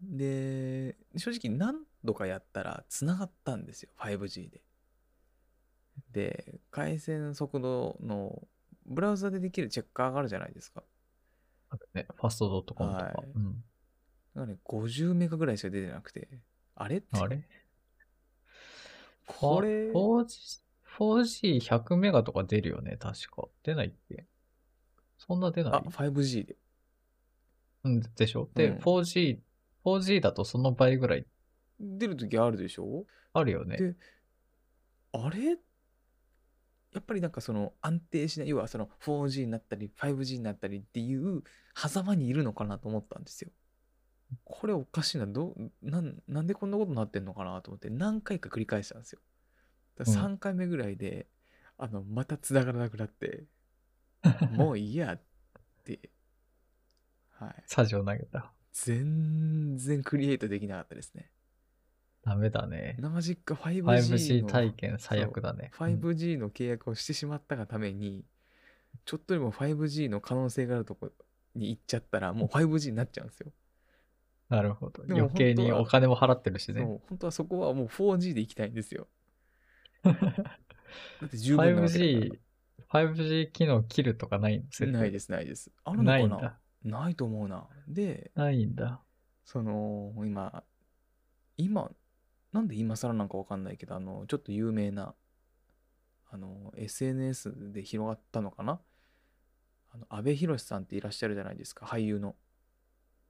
[0.00, 4.62] で、正直何度かやったら繋がったんですよ、5G で。
[6.12, 8.46] で、回線速度の
[8.86, 10.84] ブラウザでできるチェッカーがあるじゃないですか。
[11.70, 13.04] あるね、ファストドットコムとか。
[13.06, 13.52] はいうん。
[13.54, 13.60] だか
[14.36, 16.28] らね、50メガぐらいしか出てなくて、
[16.76, 16.98] あれ？
[16.98, 17.48] ってあれ？
[19.28, 20.60] これ、4G、
[20.98, 23.46] 4G100 メガとか出るよね、確か。
[23.62, 24.26] 出ないっけ？
[25.18, 26.56] そんな出なあ、い 5G で。
[27.84, 28.48] うん、でしょ？
[28.54, 29.38] で、うん 4G、
[29.84, 31.26] 4G だとその倍ぐらい
[31.78, 33.04] 出るときあるでしょ？
[33.34, 33.76] あるよね。
[33.76, 33.94] で
[35.12, 35.56] あれ？
[36.94, 41.42] やっぱりなんかその安定しない、要はその 4G になったり 5G になったりっていう
[41.76, 43.50] 狭間にいるのかなと思ったんですよ。
[44.44, 49.20] これおかしいな、どうなんなんでこんなことになってんのかなと思って何回か繰り返したんですよ。
[49.96, 51.26] だから3回目ぐらいで、
[51.78, 53.44] あの、また繋がらなくなって、
[54.52, 55.20] もういいやっ
[55.84, 56.10] て、
[57.30, 57.62] はい。
[57.66, 58.52] サジを投げた。
[58.72, 61.30] 全然クリエイトできなかったですね。
[62.22, 62.96] ダメだね。
[62.98, 65.70] 生実家 5G 5G の体験最悪だね。
[65.76, 68.24] そう 5G の契約をしてしまったがために、
[69.04, 71.10] ちょっとでも 5G の可能性があるとこ
[71.54, 73.52] に行っちゃったら、もう 5G になっちゃうんですよ。
[74.50, 75.02] うんなるほど。
[75.08, 76.80] 余計にお金も払ってるしね。
[76.80, 79.08] そう本当はそこはもう 4G で行きたいんですよ。
[80.02, 82.38] だって十分なわけだ 5G、
[82.90, 84.92] 5G 機能切るとかないの？
[84.92, 85.12] ないす。
[85.12, 85.70] です、ないです。
[85.84, 86.60] あるのかな？
[86.82, 87.68] ないと思うな。
[87.88, 89.02] で、ないんだ。
[89.44, 90.64] その、今、
[91.56, 91.90] 今、
[92.52, 95.14] なんで今更なんかわかんないけど、あの、ちょっと有名な、
[96.30, 98.80] あの、SNS で広がったのかな？
[99.90, 102.36] あの、安部寛さんっていらっしゃるじゃないですか、俳優の。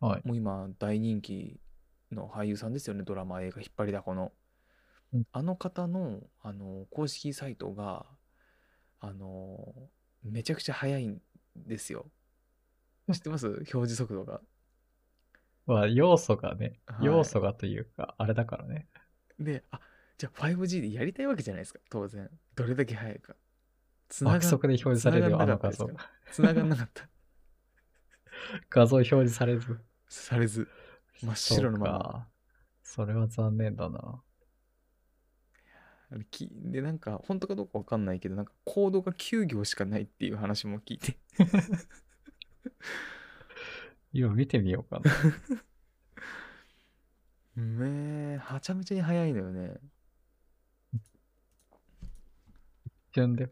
[0.00, 0.26] はい。
[0.26, 1.60] もう今、大人気
[2.12, 4.32] の俳優さんですよね、ドラマ、映画、引っ張りだこの
[5.12, 5.24] うん。
[5.32, 8.06] あの方の、あの、公式サイトが、
[9.00, 9.90] あの、
[10.22, 11.20] めちゃくちゃ速いん
[11.56, 12.10] ですよ。
[13.12, 13.46] 知ってます？
[13.46, 14.40] 表示速度が。
[15.66, 18.88] まあ、要素がね、はい要素がというか、あれだからね。
[19.38, 19.80] で、あ、
[20.16, 22.30] じゃあ 5G でやりたいわけじゃないですか、当然。
[22.54, 23.36] どれだけ速いか。
[24.08, 25.90] つなが爆速で表示されるよ、あの画像。
[26.32, 27.08] 繋がんなかった。
[28.70, 29.78] 画像表示されず。
[30.08, 30.68] されず、
[31.22, 32.28] 真っ白のまま。
[32.82, 34.22] それは残念だな。
[36.30, 41.18] きで、なんか、本当かどうかわかんないけど、なんか、コードが9行しかないっていう話も聞いて。
[44.12, 45.12] 今見てみようかな。
[47.62, 49.78] めえ、はちゃめちゃに速いのよね。
[53.12, 53.50] 順で。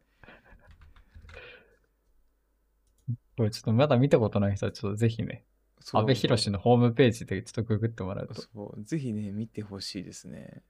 [3.37, 5.45] これちょっとまだ見たことない人はちょっとぜひね、
[5.93, 10.63] 安倍博のホームページでちょっとググってもらうと、そう、ぜひね、見てほしいですね。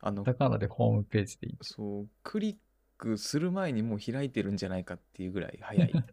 [0.00, 1.58] あのカ、タカナでホームページでいい。
[1.62, 2.56] そう、クリッ
[2.98, 5.92] クする前にもう開いてるんじゃないかっていうぐらい速い。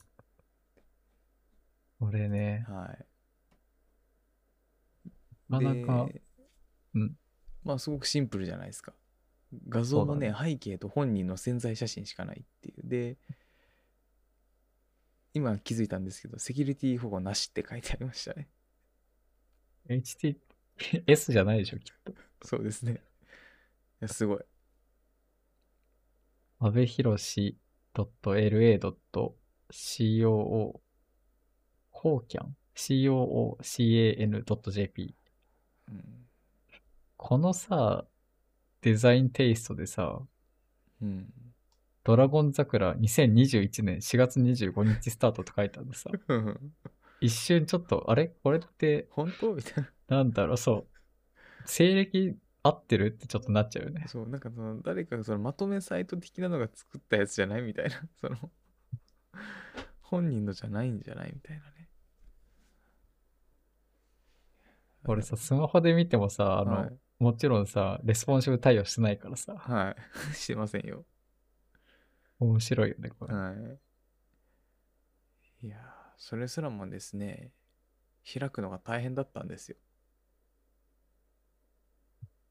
[2.00, 3.06] これね、はい。
[5.50, 6.22] なかなかで
[6.96, 7.18] うん
[7.64, 8.94] まあすごくシンプルじゃないですか。
[9.70, 12.88] 画像もねそ背景と本人の潜在写真しかないっていう。
[12.88, 13.18] で、
[15.36, 18.48] 今気づいたんですけど、セキュリティ保護なしって書いてありましたね。
[19.90, 22.14] HTTPS じゃないでしょ、きっと。
[22.42, 22.94] そうですね。
[22.94, 22.96] い
[24.00, 24.40] やすごい。
[26.60, 27.58] 安倍博士
[27.94, 29.34] .la.coo
[31.92, 35.16] コーキャン ?coocan.jp
[35.90, 36.30] うん。
[37.18, 38.06] このさ、
[38.82, 40.22] デザインテイストでさ、
[41.02, 41.34] うん、
[42.06, 46.12] ドラゴン桜2021年4月25日スタートと書いてあるのさ、
[47.20, 48.28] 一瞬ちょっと、あれ？
[48.44, 49.56] これって、本当？
[49.56, 50.18] みたいな。
[50.18, 50.86] なんだろう、そう。
[51.66, 53.08] 西暦合ってる？
[53.08, 54.06] ってちょっとなっちゃうよね。
[54.08, 57.64] そう、なんかその誰かがそのまとめサイト的なのが作ったやつじゃない？
[57.64, 58.00] みたいな。
[58.22, 58.38] その、
[60.02, 61.32] 本人のじゃないんじゃない？
[61.34, 61.90] みたいなね。
[65.06, 69.96] 俺さ、スマホで見てもさ、あの、はいもちろんさ、レスポンシブ対応してないからさ、は
[70.32, 70.36] い。
[70.36, 71.06] してませんよ。
[72.40, 73.34] 面白いよね、これ。
[73.34, 73.80] はい。
[75.68, 75.80] いやー、
[76.18, 77.52] それすらもですね、
[78.24, 79.78] 開くのが大変だったんですよ。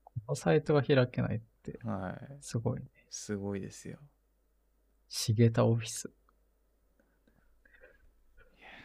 [0.04, 2.36] このサイトが開けないって、はい。
[2.40, 2.86] すごいね。
[3.10, 3.98] すごいですよ。
[5.08, 6.10] 重田オフィス。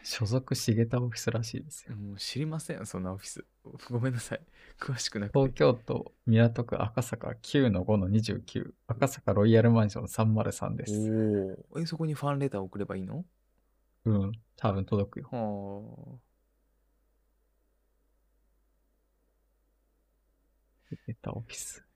[0.02, 1.96] 所属重田オフィスらしいですよ。
[1.96, 3.44] もう知りません、そんなオフィス。
[3.90, 4.40] ごめんなさい。
[4.78, 5.54] 詳しくなく東て。
[5.58, 10.92] 京都港区赤坂9-5-29赤坂ロイヤルマンション303です。
[11.72, 11.80] おお。
[11.80, 13.24] え、そこにファンレター送ればいいの？
[14.06, 15.28] うん、多分届くよ。
[15.30, 16.18] は
[20.90, 21.84] 重田オフィス。
[21.84, 21.90] あ。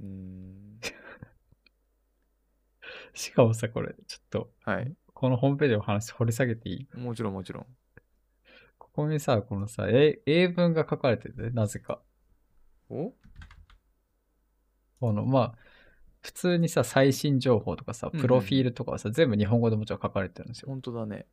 [0.00, 0.80] うーん。
[3.14, 4.94] しかもさ、これ、ちょっと、はい。
[5.20, 6.88] このホームページの話掘り下げていい？
[6.96, 7.66] もちろんもちろん。
[8.78, 12.00] ここにさ、このさ、英英文が書かれてて、なぜか。
[12.88, 13.12] お？
[14.98, 15.54] この、まあ、
[16.22, 20.70] 普通にさ、最新情報とかさ、うんうんプロフィールとかはさ、全部日本語でもちろん書かれてるんですよ。
[20.70, 21.26] 本当だね。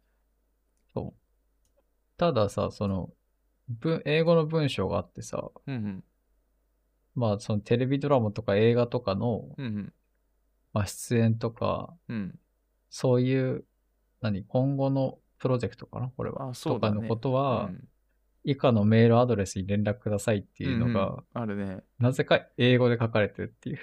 [0.94, 1.82] そう。
[2.18, 3.12] たださ、その、
[3.70, 6.04] 文英語の文章があってさ、うんうん。
[7.16, 9.94] まあ、そのテレビドラマとか映画とかの、うんうん。
[10.74, 12.38] まあ、出演とか、うん。
[12.90, 13.66] そういう、
[14.22, 16.12] 何、今後のプロジェクトかな？
[16.16, 16.50] これは。
[16.50, 16.96] あ、そうだね。
[16.96, 17.88] とかのことは、うん
[18.44, 21.84] 以下のメールアドレスに連絡くださいっていうのが、んんあるね。
[22.00, 23.80] なぜか英語で書かれてるっていう。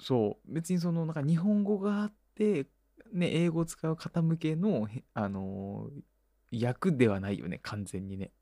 [0.00, 0.52] そう。
[0.52, 2.66] 別にその、なんか日本語があって、
[3.12, 8.32] ね、英語を使う方向けの、へあのー訳ではないよね、完全にね。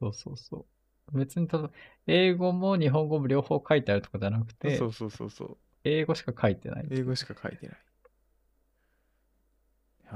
[0.00, 0.66] そうそうそ
[1.14, 1.18] う。
[1.18, 1.70] 別にただ、
[2.06, 5.56] 英語も日本語も両方書いてあるとかじゃなくてそ、うそうそうそう。
[5.84, 6.86] 英語しか書いてない。
[6.90, 7.78] 英語しか書いてない。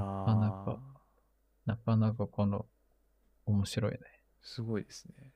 [0.00, 0.80] あなか
[1.66, 2.66] なかなかなかこの、
[3.46, 3.98] 面白いね。
[4.42, 5.32] すごいですね。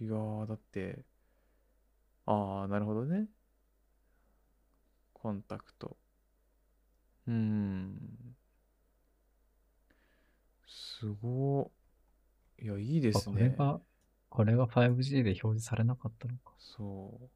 [0.00, 1.04] いやー、だって、
[2.26, 3.28] ああ、なるほどね。
[5.12, 5.96] コンタクト。
[7.26, 8.36] うーん。
[10.66, 11.70] すご
[12.58, 12.64] い。
[12.64, 13.34] いや、いいであすね。
[13.34, 13.80] これが、
[14.28, 16.52] これが 5G で表示されなかったのか。
[16.58, 17.30] そ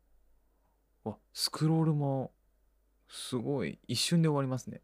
[1.04, 1.08] う。
[1.08, 2.32] わ、スクロールも、
[3.08, 4.82] すごい、一瞬で終わりますね。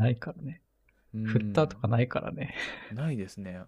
[0.00, 0.62] ないからね。
[1.14, 2.54] うんフッターとかないからね。
[2.92, 3.60] ないですね。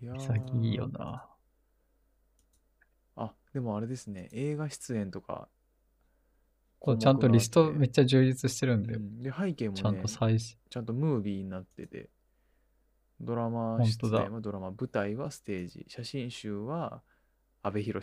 [0.00, 1.26] いやー潔いよな。
[3.16, 4.28] あ、でもあれですね。
[4.32, 5.48] 映画出演とか、
[6.78, 10.56] 項目ちゃんとリストめっちゃ充実してるんで、うんで背景もねちゃんと最新。
[10.70, 12.08] ちゃんとムービーになってて、
[13.20, 17.02] ドラマ出演はドラマ、舞台はステージ、写真集は
[17.62, 18.00] 阿部寛。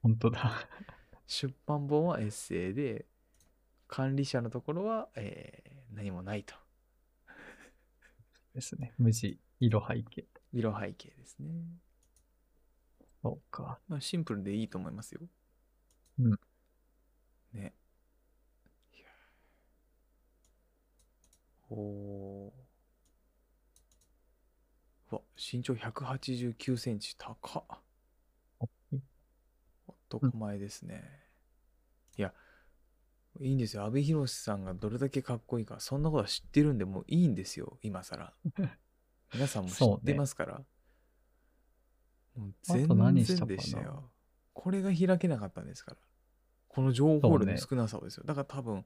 [0.00, 0.68] 本当だ。
[1.26, 3.06] 出版本はエッセイで、
[3.92, 6.54] 管理者のところは、えー何もないと。
[8.54, 8.94] ですね。
[8.96, 10.24] 無地、色背景。
[10.54, 11.50] 色背景ですね。
[13.22, 13.78] そうか。
[13.88, 15.20] まあ、シンプルでいいと思いますよ。
[16.18, 16.38] うん。
[17.52, 17.74] ね。
[21.70, 22.52] おー
[25.12, 27.78] うわ、身長189センチ、高っ。
[30.10, 31.21] 男前ですね。
[33.40, 33.84] いや、いいんですよ。
[33.84, 38.32] 阿部寛さんがどれだけかっこいいか、そんなことは知ってるんで、もういいんですよ、今更。
[39.32, 40.64] 皆さんも知ってますから。
[42.36, 42.86] もう全
[43.24, 44.10] 然でしたよ。
[44.52, 45.96] これが開けなかったんですから。
[46.68, 48.24] この情報量の少なさをですよ。
[48.24, 48.84] だから多分、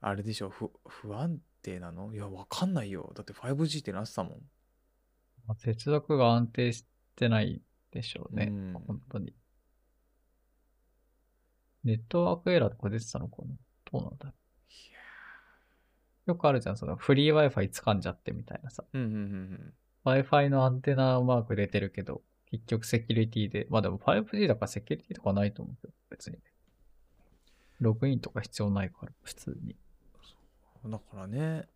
[0.00, 2.12] あれでしょう、ふ不安定なの？
[2.12, 3.12] いや、わかんないよ。
[3.14, 4.42] だって 5G ってなってたもん。
[5.46, 8.46] まあ接続が安定してないでしょうね。
[8.50, 9.34] うん本当に。
[11.86, 13.54] ネットワークエラーとか出てたのかな？
[13.90, 14.32] どうなんだろう
[16.30, 18.84] よくあるじゃん、そのフリー Wi-Fi 掴んじゃってみたいなさ。
[18.92, 19.74] ーうんうんうんうん。
[20.04, 26.38] Wi-Fi のアンテナマーク出てるけど、結局セキュリティで、まあでも 5G だからセキュリティとかないと思うけど、別に。
[27.80, 29.76] ログインとか必要ないから、普通に。
[30.84, 31.68] だからね。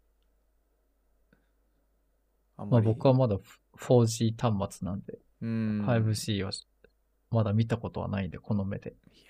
[2.56, 3.36] あんまあり僕はまだ
[3.78, 5.86] 4G 端末なんで、うん。
[5.86, 6.50] 5G は
[7.30, 8.94] まだ見たことはないんで、この目で。
[9.12, 9.29] いや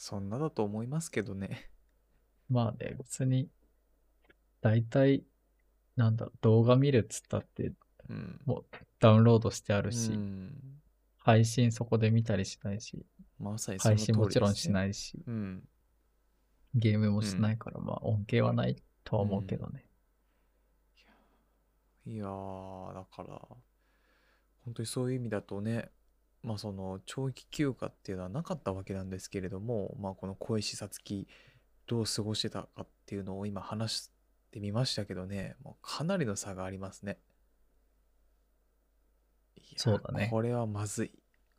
[0.00, 1.68] そんなだと思いますけどね。
[2.48, 3.50] まあね、別に、
[4.62, 5.24] 大体、
[5.94, 7.74] なんだろう、動画見るっつったって、
[8.08, 8.40] うん。
[8.46, 8.64] もう
[8.98, 10.80] ダウンロードしてあるし、うん
[11.18, 13.04] 配信そこで見たりしないし、
[13.38, 14.70] まさにその配信もちろんしい。
[14.70, 15.68] ないし、うん。
[16.74, 19.84] ゲームもしないから、まあ恩恵はないとは思うけどね。
[22.06, 23.38] いやー、だから、
[24.64, 25.90] 本当にそういう意味だとね、
[26.42, 31.28] まあその長期休暇っていうのはなかったわけなんですけれども、まあこの小石さつき
[31.86, 34.10] どう過ごしてたかっていうのを今話し
[34.50, 37.18] てみましたけどね、もうかなりの差がありますね。
[39.76, 41.12] そうだねこれはまずい。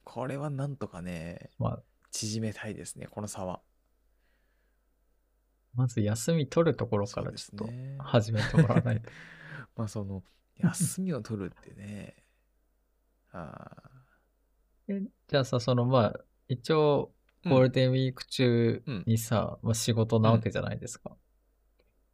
[0.04, 1.80] これはなんとかね、まあ、
[2.12, 3.62] 縮めたいですね、この差は。
[5.76, 9.10] まず休み取るところからちょっとそうですね始めてもらわないと。
[9.78, 10.24] まあその、
[10.58, 12.16] 休みを取るってね、
[13.32, 13.91] あ
[14.92, 21.12] えじゃあさ、そのまあ、一応、ーゴールデンウィーク中にさ、まあ仕事なわけじゃないですか。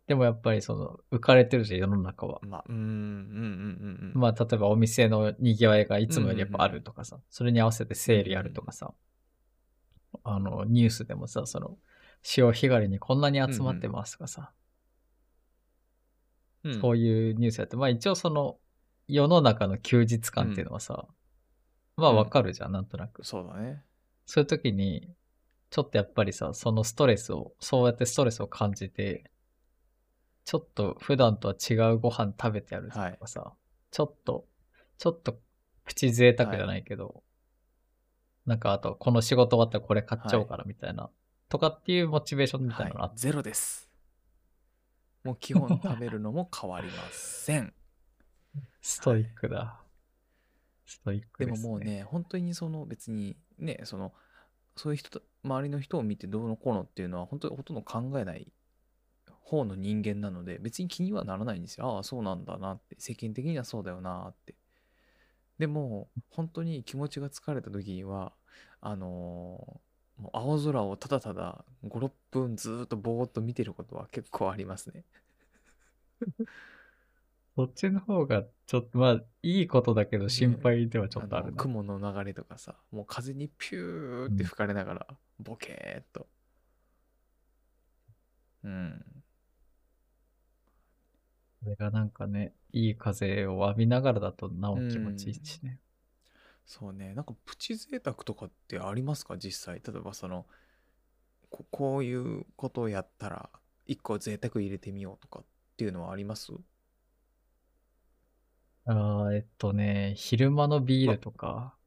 [0.08, 2.40] でもやっぱりその、浮かれてるじゃん、世の中は。
[2.42, 4.22] まあ、うん、うん、うん、うん。
[4.22, 8.94] まあ、例えばお店の賑わいがいつもよりやっぱあるとかさ、それに合わせてセールやるとかさ、
[10.24, 11.78] あの、ニュースでもさ、その、
[12.24, 14.52] 潮干狩りにこんなに集まってますとかさ、
[16.64, 18.58] うん、そういうニュースやって、まあ一応その、
[19.10, 21.08] 世の中の休日感っていうのはさ、
[21.98, 23.26] まあわかるじゃん、なんとなく。
[23.26, 23.84] そうだね。
[24.26, 25.10] そういう時に、
[25.70, 29.32] ちょっとやっぱりさ、そのストレスを、そうやってストレスを感じて、
[30.45, 33.54] ちょっと普段とは違うご飯食べてやるとかさ、
[33.91, 34.45] ちょっと、
[34.98, 35.39] ちょっと
[35.86, 37.24] プチ贅沢じゃないけど、
[38.45, 41.10] なんかあと、この仕事終わったらこれ買っちゃおうからみたいな、
[41.50, 43.89] とかっていうモチベーションみたいなのあっはい、ゼロです。
[45.24, 47.74] もう基本食べるのも変わりません。
[48.82, 49.82] ストイックだ。
[51.40, 51.52] でで。
[51.52, 54.14] ももうね、本当にその別にね、その、
[54.76, 58.52] そういう人と、周りの人を見てどうのこうのっていうのは本当にほとんど考えない
[59.42, 61.96] 方の人間なので、別に気にはならないんですよ。
[61.98, 62.96] ああ、そうなんだなって。
[63.00, 64.56] 世間的にはそうだよなって。
[65.58, 68.34] でも、本当に気持ちが疲れた時には、
[68.82, 75.06] あのーもう青空をただただ5、6分ずーっとぼーっと見てることは結構ありますね。
[77.58, 81.51] そっちの方が、ちょっと、まあ、いいことだけど心配ではちょっとあるな。
[81.53, 85.08] の雲の流れとかさもう風にピューって吹かれながら、
[85.39, 86.28] ボケーっと。
[88.64, 89.03] うん。
[91.64, 95.80] それがなんかね、いい風を浴びながらだとなお気持ちいいしね。
[96.64, 97.16] そうね。
[97.16, 99.36] なんかプチ贅沢とかってありますか？
[99.36, 99.82] 実際。
[99.84, 100.45] 例えばその
[101.49, 103.49] ここういうことをやったら
[103.88, 105.45] 一個贅沢入れてみようとかっ
[105.76, 106.51] ていうのはあります？
[108.88, 111.78] ああ、えっとね、昼間のビールとか。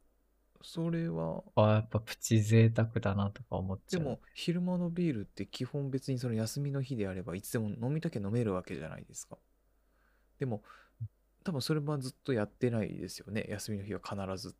[0.62, 1.44] それは。
[1.54, 4.08] はやっぱプチ贅沢だなとか思っちゃう。
[4.08, 9.38] でも昼間のビールって基本別にその休みの日であればいつでも飲みたけ飲めるわけじゃないですか。
[10.38, 10.62] でも
[11.44, 13.46] 多分それはずっとやってないですよね。
[13.50, 14.56] 休みの日は必ず。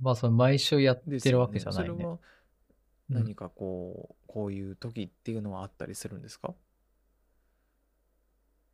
[0.00, 1.96] まあ、その毎週やっですてるわけじゃないね。
[1.96, 2.18] それは
[3.10, 6.54] うん何かこう、こういう時っていうのはあったりするんですか？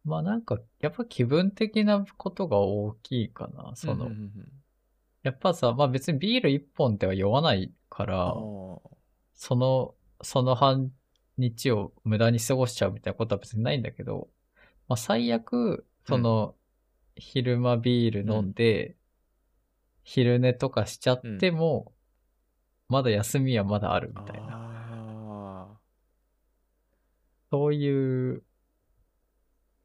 [0.04, 3.72] まあなんか、やっぱ気分的なことが大きいかな。
[3.76, 4.52] その、うんうんうん
[5.22, 8.34] やっぱさ、まあ別にビール一本では酔わないから、
[9.34, 10.90] その、その半
[11.38, 14.28] 日を無駄に過ごしちゃうみたいなことは別にないんだけど、
[14.88, 16.56] まあ最悪、その、
[17.14, 18.96] 昼間ビール飲んで、
[20.02, 21.92] 昼寝とかしちゃっても、
[22.88, 24.48] まだ休みはまだあるみたいな。
[24.50, 25.78] あ
[27.52, 28.42] そういう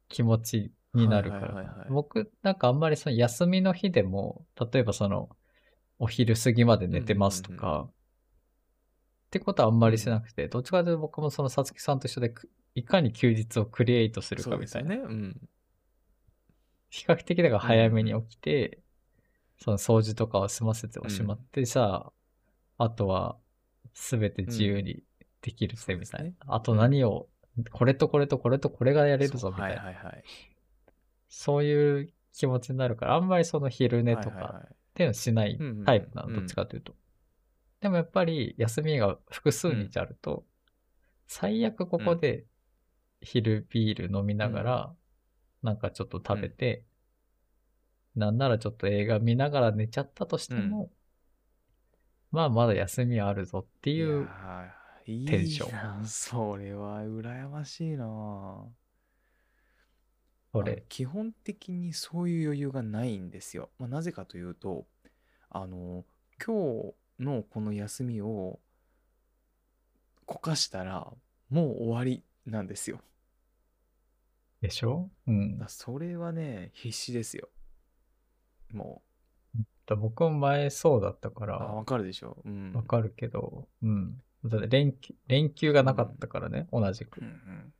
[0.08, 1.88] 気持ちになるからはいはいはいはい。
[1.90, 5.30] 僕、なんかあんまりその休みの日でも、例えばその、
[5.98, 7.88] お昼過ぎまで寝てますとうんうんか、
[9.28, 14.96] ってことはあんまりしなくて、どっちかというと僕もそのさつきさんと一緒でく、いかに休日をクリエイトすあ、るそかみたいな。
[14.96, 14.96] ね。
[14.96, 15.48] うん。
[16.90, 18.80] 比較的だから早めに起きて、
[19.58, 22.10] その掃除とかを済ませておしまってさ、
[22.78, 23.36] あとは
[23.92, 25.02] 全て自由に
[25.42, 26.24] できるぜみたいな。
[26.24, 27.28] そうですねあと何を、
[27.70, 29.76] これとこれとこれとこれがやれるぞみたいな。
[29.76, 30.24] そうはいはいはい。
[31.28, 36.94] そういう気持ちになるから、あんまりその昼寝とかっていうのしないタイプなの、うんどっちかというと。
[37.80, 40.44] でもやっぱり休みが複数日あると、
[41.26, 42.44] 最悪ここで
[43.20, 44.94] 昼ビール飲みながら、
[45.62, 46.84] なんかちょっと食べて、
[48.16, 50.90] なんならちょっと映画見ながら寝ちゃったとしても、
[52.30, 54.28] まあまだ休みはあるぞっていう、
[55.10, 58.66] いいテンションなそれは羨ましいな
[60.52, 60.84] それ。
[60.88, 63.70] 基本的にそういう余裕がないんですよ。
[63.78, 64.86] まあ、なぜかというと、
[65.48, 66.04] あの、
[66.44, 68.60] 今日のこの休みを
[70.26, 71.10] こかしたら、
[71.48, 73.00] もう終わりなんですよ。
[74.60, 75.08] でしょ？
[75.26, 75.68] うんだ。
[75.68, 77.48] それはね、必死ですよ。
[78.72, 79.02] も
[79.86, 82.42] だ僕も前そうだったから、わかるでしょ？
[82.44, 82.72] うん。
[82.74, 84.22] わかるけど、うん。
[84.44, 87.26] 連休、連休がなかったからね、同じくうん。
[87.26, 87.72] うん。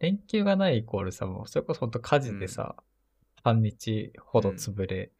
[0.00, 2.76] 連休がないイコールさ、もうそれこそ本当火事でさ、
[3.42, 5.10] 半日ほど潰れ、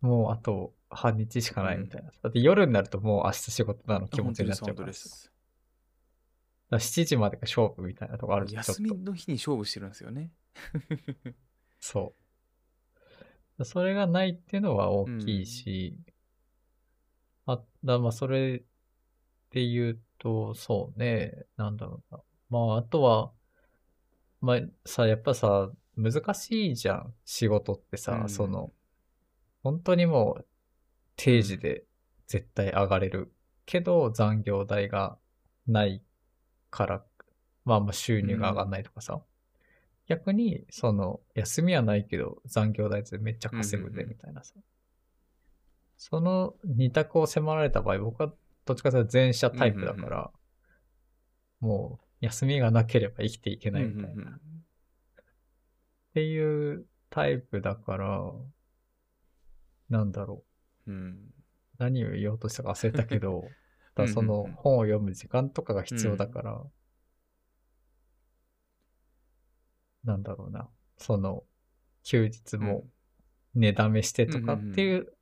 [0.00, 2.10] もうあと半日しかないみたいな。
[2.22, 4.92] だって夜になるともう明日仕事なの気持ちになっちゃうからさ。
[4.92, 5.32] です。
[6.70, 8.64] だから7時までが勝負みたいなとこあるじゃん。
[8.64, 10.30] 休みの日に勝負してるんですよね。
[11.80, 12.14] そ
[13.58, 13.64] う。
[13.64, 15.96] それがないっていうのは大きいし、
[17.46, 18.62] あ、だまあそれ
[19.52, 22.20] で言うと、そうね、なんだろうな。
[22.50, 23.32] まああとは、
[24.40, 28.72] まあさ、やっぱさ、難しいじゃん、仕事ってさ、うんその、
[29.62, 30.46] 本当にもう
[31.16, 31.84] 定時で
[32.26, 33.32] 絶対上がれる
[33.64, 35.18] けど残業代が
[35.66, 36.02] ない
[36.70, 37.04] から、
[37.64, 39.22] まあまあ収入が上がんないとかさ。
[40.08, 44.54] 逆に、その、休みはないけど残業代ってめっちゃ稼ぐでみたいなさ。
[45.96, 48.32] その二択を迫られた場合、僕は
[48.64, 50.30] どっちかというと前者タイプだから、
[51.60, 54.08] もう休みがなければ生きていけないみたいな。
[54.12, 54.40] うんうんうん
[56.12, 58.32] っていうタイプだから、
[59.88, 60.44] なんだろ
[60.86, 60.92] う。
[60.92, 61.18] うん。
[61.78, 63.48] 何を言おうとしたか忘れたけど、
[63.96, 66.66] だそうんうんうんの本を読む時間とかが必要だから、
[70.04, 70.68] なんだろうな。
[70.98, 71.44] その、
[72.02, 72.86] 休日も
[73.54, 75.14] 寝だめしてとかっていう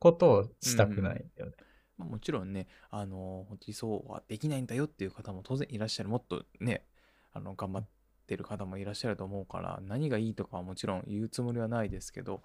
[0.00, 1.52] ことをしたくないよね。
[1.96, 6.08] まあ、もちろんね、あの、本当にそうはできないんだよっていう方も当然いらっしゃる。
[6.08, 6.84] もっとね、
[7.32, 7.86] あの、頑張っ
[8.26, 12.42] てる方もいらっしゃると思うから、何がいいとかはもちろん言うつもりはないですけど、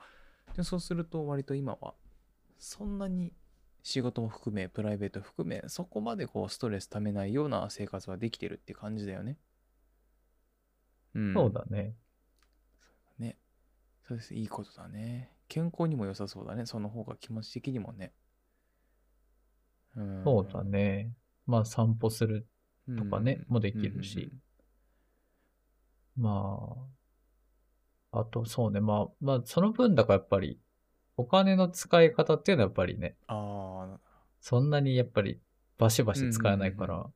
[0.56, 1.94] でそうすると割と今は、
[2.58, 3.34] そんなに
[3.84, 9.38] 仕事も含め、プライベート含め、そこまでこうストレスためないような生活はできてるって感じだよね。
[11.16, 11.34] うん。
[11.34, 11.96] そうだね。
[13.18, 13.38] ね。
[14.08, 14.34] そうです。
[14.34, 15.32] いいことだね。
[15.48, 16.66] 健康にも良さそうだね。
[16.66, 18.12] その方が気持ち的にもね。
[19.96, 21.12] うんそうだね。
[21.46, 22.48] まあ散歩する。
[22.98, 24.32] とかねうんもできるし
[26.18, 26.76] ま
[28.12, 28.80] あ、あとそうね。
[28.80, 30.60] まあ、まあその分だからやっぱり、
[31.18, 34.00] お金の使い方っていうのはやっぱりね、ああ、
[34.42, 35.40] そんなにやっぱり
[35.78, 37.10] バシバシ使えないかうんら、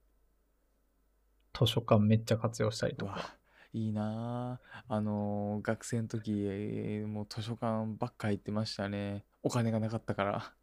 [1.54, 3.36] 図書館めっちゃ活用したりとか。
[3.74, 9.26] いいなああのー学生の時、えーもう図書館ばっか行ってましたね。
[9.42, 10.54] お金がなかったから。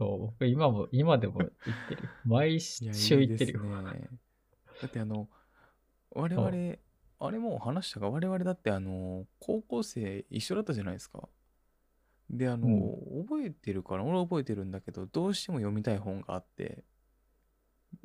[0.00, 2.08] そう、僕今も、今でも行ってる。
[2.24, 3.20] 毎週行ってるよ。
[3.20, 4.10] いいですね。
[4.80, 5.28] だってあの、
[6.12, 6.76] 我々、
[7.18, 11.28] あれもう話したか、我々だってあの、高校生一緒だったじゃないですか。
[12.30, 12.96] で、あの、
[13.28, 16.82] 覚えてるから、俺は覚えてるんだけど、どうしても読みたい本があって、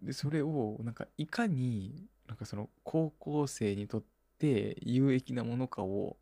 [0.02, 4.04] で、それを、なんか、いかに、なんかその、高校生にとっ
[4.38, 6.18] て有益なものかを、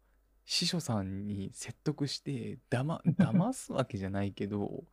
[0.46, 4.84] 司書さんに説得して、だま、 騙すわけじゃないけど、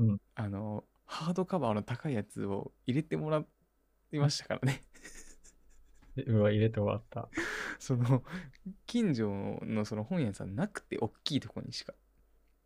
[0.00, 3.44] うんあの、ハードカバーの高いやつを入れてもら
[4.12, 4.82] いましたからね。
[6.26, 7.28] うわ、入れて終わった。
[7.78, 8.24] その、
[8.86, 11.94] 近所のその本屋さんなくて、大きいとこにしか。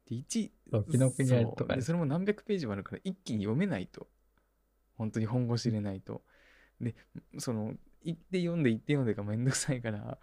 [0.06, 4.08] で、1、そう紀ノ国屋とかそれも何百ページもあるから、一気に読めないと。
[4.96, 6.24] 本当に本腰入れないと。
[6.80, 6.94] で、
[7.38, 10.18] その、行って読んで行って読んでがめんどくさいから、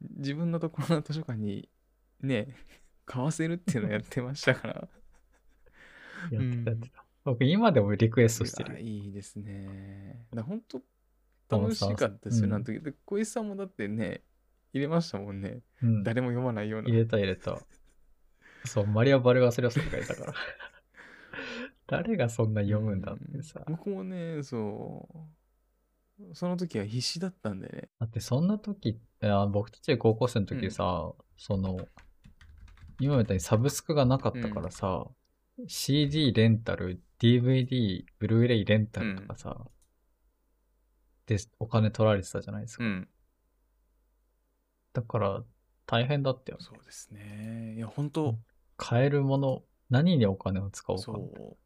[0.00, 1.68] 自分のところの図書館に
[2.20, 2.54] ね、
[3.04, 4.88] 買わせるっていうのをやってましたから。
[6.30, 7.04] やってたやってた。
[7.24, 8.80] 僕今でもリクエストしてる。
[8.80, 10.26] いいですね。
[10.34, 10.82] だ本当
[11.58, 12.72] 楽しかったですよ、さなんと。
[12.72, 14.22] で、小石さんもだってね、
[14.72, 15.60] 入れましたもんね。
[15.82, 16.02] うん。
[16.02, 16.88] 誰も読まないような。
[16.88, 17.58] 入れた入れた。
[18.64, 20.34] そう、マリア・バルガスリョスとかいたから。
[21.86, 23.62] 誰がそんな読むんだってさ。
[23.66, 26.34] うん僕もね、そう。
[26.34, 27.88] その時は必死だったんでね。
[27.98, 31.88] だってそんな時あ僕たち高校生の時さ、その、
[33.00, 35.06] 今みたいにサブスクがなかったからさ、
[35.66, 39.66] CD レンタル、DVD、ブルーレイレンタルとかさ、
[41.26, 42.84] で、お金取られてたじゃないですか。
[42.84, 43.08] うん。
[44.92, 45.44] だから、
[45.86, 46.64] 大変だったよね。
[46.64, 47.74] そうですね。
[47.76, 48.38] いや、本当
[48.76, 51.12] 買えるもの、何にお金を使おうか。
[51.12, 51.56] う。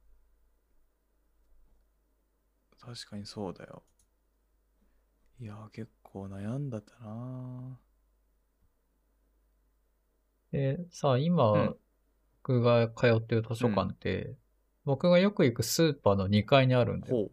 [2.80, 3.82] 確かにそうだよ。
[5.40, 7.78] いや、結構悩んだったな
[10.50, 11.76] で、さあ、今、うん
[12.46, 14.36] 僕が通ってる図書館って、
[14.84, 17.16] 僕がよく行くスーパーの2階にあるんだよ。
[17.16, 17.30] ほう。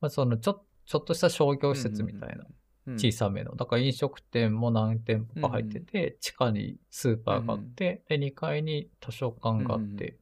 [0.00, 2.46] まあ、その、ちょ、ちょっとした商業施設みたいな、
[2.86, 2.94] うん。
[2.94, 3.56] 小さめの。
[3.56, 10.16] だから飲食店も何店舗か入ってて、地下にスーパーがあって、で、2階に図書館があって、うん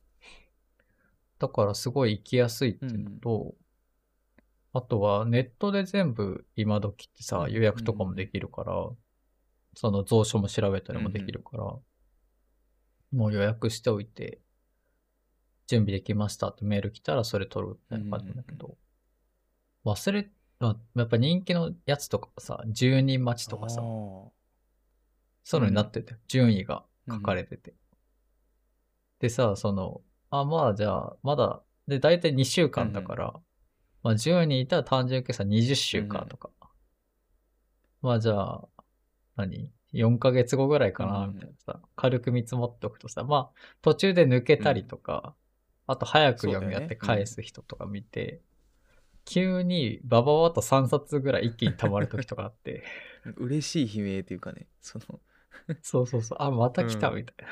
[1.39, 3.55] だからすごい行きやすいっていうのと、
[4.73, 7.53] あとはネットで全部今時ってさ、うん。
[7.53, 8.73] 予約とかもできるから、
[9.77, 11.77] その蔵書も調べたりもできるから、
[13.13, 14.41] もう予約しておいて、
[15.67, 18.77] 準備できましたってメール来たらそれ取るみたいな感じだけど、
[19.85, 20.31] 忘れ、
[20.61, 24.33] あやっぱ人気のやつとかさ、10人待ちとかさそ
[25.55, 27.75] ういうのになってて、順位が書かれてて。
[29.21, 33.35] でさ、その、あ、まあじゃあ、まだ、で、大体2週間だから、
[34.03, 36.51] まあ10人いたら単純計算20週間とか。
[38.03, 38.69] まあじゃあ、
[39.37, 39.73] 何？
[39.93, 45.35] ?4 ヶ月後ぐらいかな、うんみたいなさ、軽く見積もっておくとさ、まあ途中で抜けたりとか、
[45.87, 48.43] あと早く読み合って返す人とか見て、
[49.25, 52.83] 急にバババッと3冊ぐらい一気に溜まる時とかあって、
[53.37, 55.21] 嬉しい悲鳴というかね、その、
[55.83, 56.39] そうそうそう。
[56.41, 57.49] あ、また来たうんみたいな。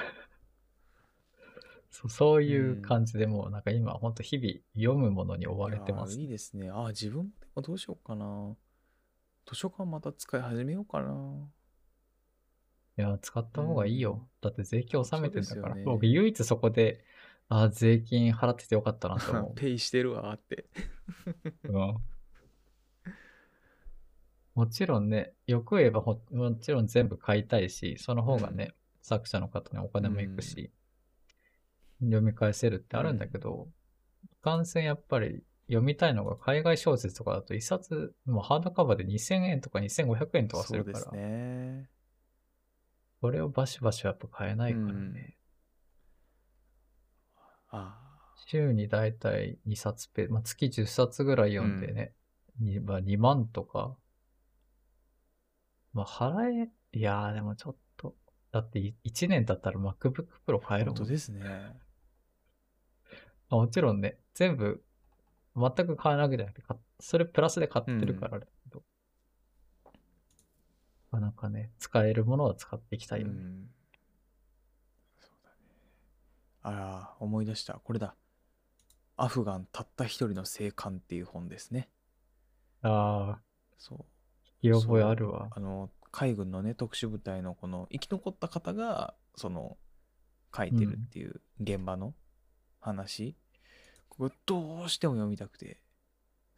[1.90, 6.24] そうそういう感じでもうなんか今ほんと日々読むものに追われてますいやーい。
[6.24, 6.70] いですね。
[6.70, 8.54] あー、自分もどうしようかな。
[9.46, 11.48] 図書館また使い始めようかな。
[12.98, 14.26] いや、使った方がいいよ。
[14.40, 15.62] だって税金納めてんだから。
[15.62, 17.04] そうですよね僕唯一そこで、
[17.48, 20.66] あ、税金払っててよかったなと思 ペイしてるわーって。
[21.64, 21.72] う。
[21.72, 21.96] うん。
[24.54, 28.72] もちろんね、よく言えばほもちろん全部買いたいし、その方がね、
[29.02, 30.72] 作者の方にお金もいくし、
[32.00, 33.68] 読み返せるってあるんだけど、
[34.24, 41.90] いかんせんやっぱり読みたいのが海外小説とかだと一冊、もうハードカバーで2000円とか2500円とかするから、そうですね。
[43.20, 45.36] これをバシバシはやっぱ買えないからね。
[47.70, 48.06] あ
[48.46, 52.12] 週にだいたい2冊ペ、まあ、月10冊ぐらい読んでね、
[52.60, 53.96] にまあ、2万とか、
[55.92, 58.14] まあ、払え、いやーでもちょっと、
[58.52, 60.96] だって1年経ったら MacBook Pro あ、買えるもん。
[60.96, 61.40] 本当ですね。
[61.40, 61.56] ま
[63.50, 64.82] あもちろんね、全部、
[65.56, 68.55] 全く買えなわけじゃなくて、かそれプラスで買ってるからあれだけど、な
[71.16, 73.32] かなかね、使えるものは使っていきたいよね。
[73.32, 73.70] うん
[75.18, 75.56] そうだね。
[76.62, 77.74] あら、思い出した。
[77.74, 78.14] これだ。
[79.16, 81.88] アフガンたった一人の生還っていう本ですね。
[82.82, 83.40] ああ、
[83.78, 83.98] そう。
[84.62, 85.48] 聞き覚えあるわ。
[85.50, 89.78] あの海軍のね特殊部隊のこの生き残った方がその
[90.54, 92.14] 書いてるっていう現場の
[92.78, 93.36] 話、
[94.10, 95.80] これどうしても読みたくて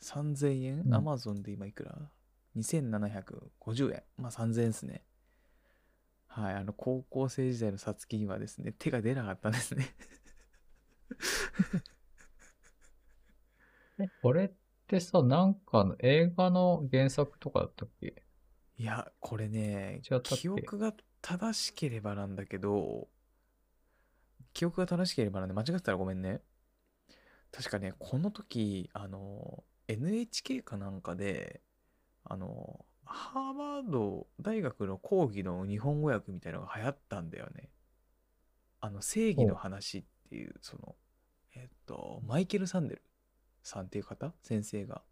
[0.02, 2.10] 3000円、うんアマゾンで今いくら？
[2.58, 4.02] ?2750 円。
[4.16, 5.04] まあ3000円ですね。
[6.26, 9.94] はいあの高校生時代のさつきにはですね手が出なかったんですね。
[14.00, 14.50] え、これっ
[14.86, 18.22] てさ、なんかの映画の原作とかだったっけ？
[18.76, 23.08] いやこれね記憶が正しければなんだけど
[24.52, 26.42] 記憶が正しければなんで間違ってたらごめんね。
[27.50, 31.62] 確かねこの時あの NHK かなんかで
[32.28, 37.70] あのハーバード大学の講義の日本語訳みたいなのが流行ったんだよね。
[38.80, 40.94] あの正義の話っていうその
[41.54, 43.02] えっとマイケル・サンデル
[43.62, 44.32] さんっていう方？
[44.42, 45.02] 先生が。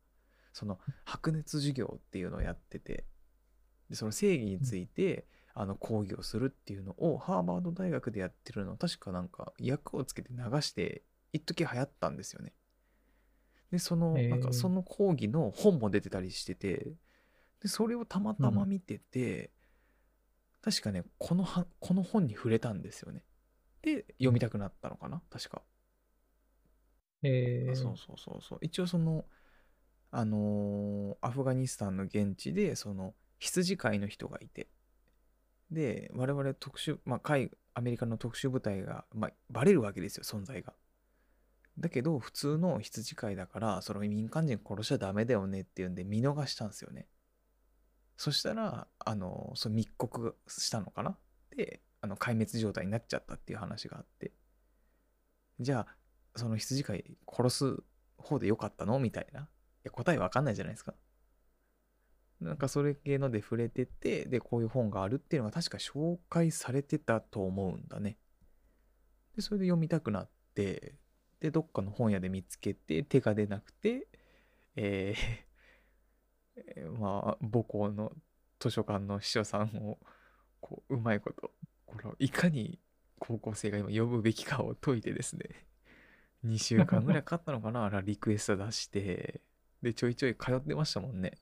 [0.53, 3.05] その白熱授業っていうのをやってて。
[3.91, 11.03] でその正義について、あの講義をするっていうのをハーバード大学でやってるのを確かなんか役をつけて流して
[11.33, 12.53] 一時流行ったんですよね。
[13.71, 16.93] でそのなんかその講義の本も出てたりしてて
[17.61, 19.51] でそれをたまたま見てて、
[20.63, 23.23] 確かねこのはこの本に触れたんですよね。
[23.83, 25.23] で読みたくなったのかな？
[25.31, 25.63] 確か。
[27.23, 27.67] え。
[27.73, 28.59] ー、そうそうそうそう。
[28.63, 29.25] 一応その
[30.11, 34.69] あのーアフガニスタンの現地でその羊飼いの人がいて。
[35.71, 40.75] で我々特殊まあ海アメリカの特殊部隊が、まあ、バレるわけですよ存在が。
[41.79, 47.07] だけど普通の羊飼いだからその民間人殺しちゃダメだよねっていうんで見逃したんですよね
[48.17, 51.17] そしたらあのそう密告したのかな？
[51.57, 54.33] であの壊滅状態になっちゃったっていう話があって
[55.61, 55.97] じゃあ
[56.35, 57.77] その羊飼い殺す
[58.19, 58.99] 方でよかったの？
[58.99, 59.41] みたいな。
[59.41, 59.45] い
[59.85, 60.95] や、答えわかんないじゃないですか。
[62.41, 68.19] なんかそれ系ので触れてて、で、こういう本があるっていうのが確か紹介されてたと思うんだね。
[69.35, 70.97] で、それで読みたくなって、
[71.41, 74.09] で、どっかの本屋で見つけて、手が出なくて、
[74.75, 75.46] えー
[76.99, 78.13] まあ、母校の
[78.59, 79.99] 図書館の司書さんを、
[80.61, 81.51] こう、うまいこと、
[81.87, 82.79] これをいかに
[83.19, 85.67] 高校生が今読むべきかを解いてですね、
[86.45, 89.41] 2週間ぐらいかかったのかな あらリクエスト出して。
[89.83, 91.39] でちょいちょい通ってましたもんね。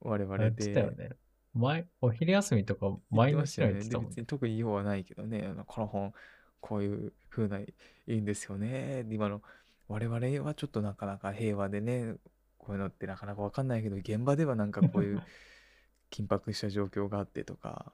[0.00, 0.50] 我々で。
[0.52, 1.10] てたよね。
[1.52, 5.46] 前、お昼休みとか毎日のように言ってたもんで別に特に用はないけどね。
[5.46, 6.14] あのこの本
[6.60, 7.74] こういう風ない
[8.06, 9.04] いんですよね。
[9.04, 9.42] で今の
[9.88, 12.14] 我々はちょっとなかなか平和でね
[12.62, 15.22] こういうのってなかなかわかんないけど現場ではなんかこういう
[16.10, 17.92] 緊迫した状況があってとか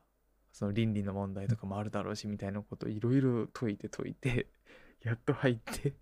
[0.52, 4.46] その倫理の問題とかもあるだろうしみたいなことをいろいろ解いて解いて
[5.02, 5.94] やっと入って。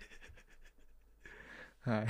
[1.82, 2.06] はい。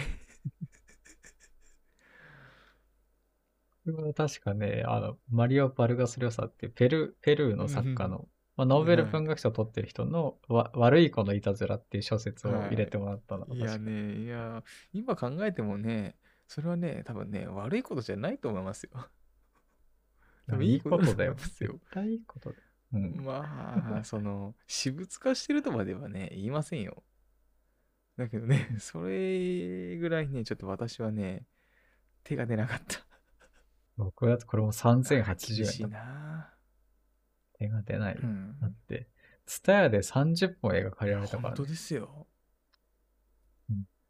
[3.85, 13.47] これは確かね、あの、マリオ・バルガス・リョサっていうペルペルーの作家の、まあ、ノーベル文学賞を取ってる人の、わ悪い子のいたずらっていう小説を入れてもらったの。
[13.55, 13.91] いや確か。
[13.91, 16.17] ねいや今考えてもね
[16.49, 18.91] それはね多分ね悪いことじゃないと思いますよ。
[20.49, 21.35] 多分いいことだよ。
[21.37, 22.63] 絶対いいことだよ。
[22.95, 23.25] うん。
[23.25, 27.03] まあその私物化してるとまではね言いませんよ。
[28.17, 31.47] だけどねそれぐらいねちょっと私はね
[32.25, 33.07] 手が出なかった。
[33.97, 35.99] 僕だとこれも厳3080しい円だ。
[35.99, 36.53] な。
[37.59, 38.15] 手が出ない。
[38.15, 38.59] うん。
[38.61, 39.09] だって、
[39.47, 42.27] ツタヤで30本映画借りられたから、本当ね、ですよ。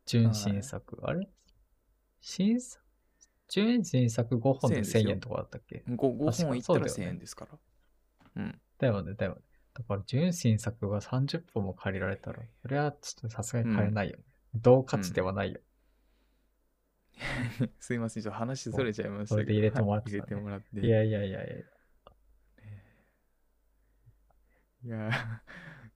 [0.05, 0.99] 純新作。
[1.03, 1.29] あれ
[2.29, 2.83] 新作？
[3.49, 5.03] 純新作5本で1000ですよ。
[5.05, 6.47] 1000円とかだったっけ？5, 5確か。
[6.49, 7.07] 本いったら1000そうだよね。
[7.07, 7.59] 円ですから。
[8.35, 8.61] うん。
[8.79, 9.41] だよね、だよね。
[9.75, 14.25] だから、純新作が30本も借りられたら、それはちょっとさすがに買えないよね。
[14.57, 15.61] 同価値ではないよ。
[17.79, 18.25] すいません。
[18.25, 19.47] ちょっと話それちゃいましたけど。
[19.47, 20.17] それで入れてもらってた。
[20.17, 20.81] ね入れてもらって。
[20.81, 21.57] いやいやいやいや。
[24.83, 25.11] いや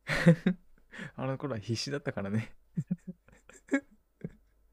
[0.07, 0.57] ー。
[1.16, 2.55] あの頃は必死だったからね。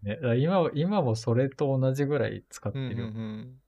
[0.03, 3.61] ね、今は今もそれと同じぐらい使ってうんうんるよ、うん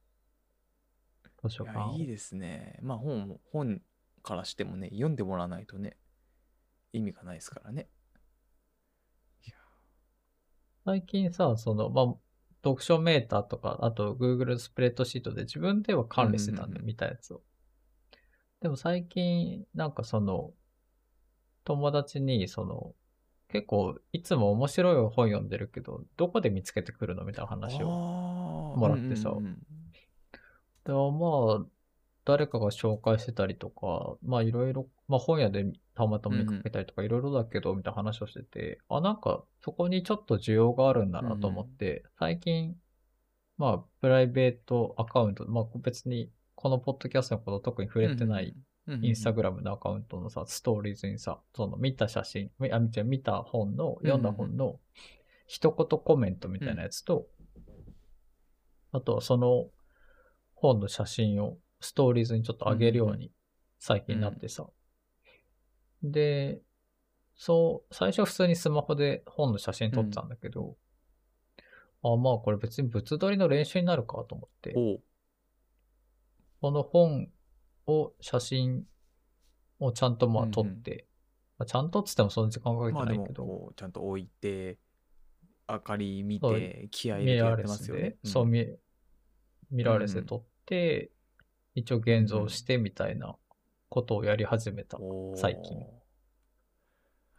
[1.42, 2.78] 図書館をいやいいですね。
[2.82, 3.82] まあ本も本
[4.22, 5.96] からしてもね読んでもらわないとね
[6.92, 7.88] 意味がないですからね。
[10.86, 12.06] 最近さ、その、まあ、
[12.64, 17.42] 読書メーターとか、あと Google スプレッドシートで自分では管理してたんで、うんうんうん見たやつを。
[18.62, 20.52] でも最近、なんかその、
[21.64, 22.96] 友達に、その、
[23.50, 27.88] 結構、いつも面白い本読んでるけど、どこで見つけてくるのみたいな話を。
[28.78, 29.30] もらってさ。
[29.30, 29.58] うんうんうん
[30.86, 31.68] でもまあ、
[32.26, 42.76] 誰かが紹介してたりとか、まあいろいろ、まあ本屋でたまたま見かけたりとかいろいろだけど、みたいな話をしてて、あ、なんかそこにちょっと需要があるんだなと思って、最近、
[43.58, 48.56] まあプライベートアカウント、まあ別にこのポッドキャストのこと特に触れてない
[49.02, 54.80] インスタグラムのアカウントのさ、ストーリーズにさ、その見た写真、みあ、見た見た本の、読んだ本の
[55.48, 57.28] 一言コメントみたいなやつと、
[58.92, 59.68] あとはその
[60.56, 63.32] 本の写真をストーリーズにちょっと上げるように
[63.78, 64.68] 最近なってさ。
[66.02, 66.60] で、
[67.36, 70.76] そう、最初は普通にスマホで本の写真撮ってたんだけど、
[72.04, 74.74] あ、まあこれ別に物撮りの練習になるかと思って、
[76.62, 77.30] この本
[77.90, 78.86] を、写真
[79.80, 81.08] をちゃんとまあうんうん撮って、
[81.58, 84.78] まあ、ちゃんとっつってもそんな時間かけてないけど、こうちゃんと置いて
[85.68, 88.68] 明かり見て気合い入れてやってますよね。、そう、んミ
[89.72, 91.12] ミラーレスで撮って、
[91.76, 93.36] 一応現像してみたいな
[93.90, 94.98] ことをやり始めた。
[95.00, 95.86] おー最近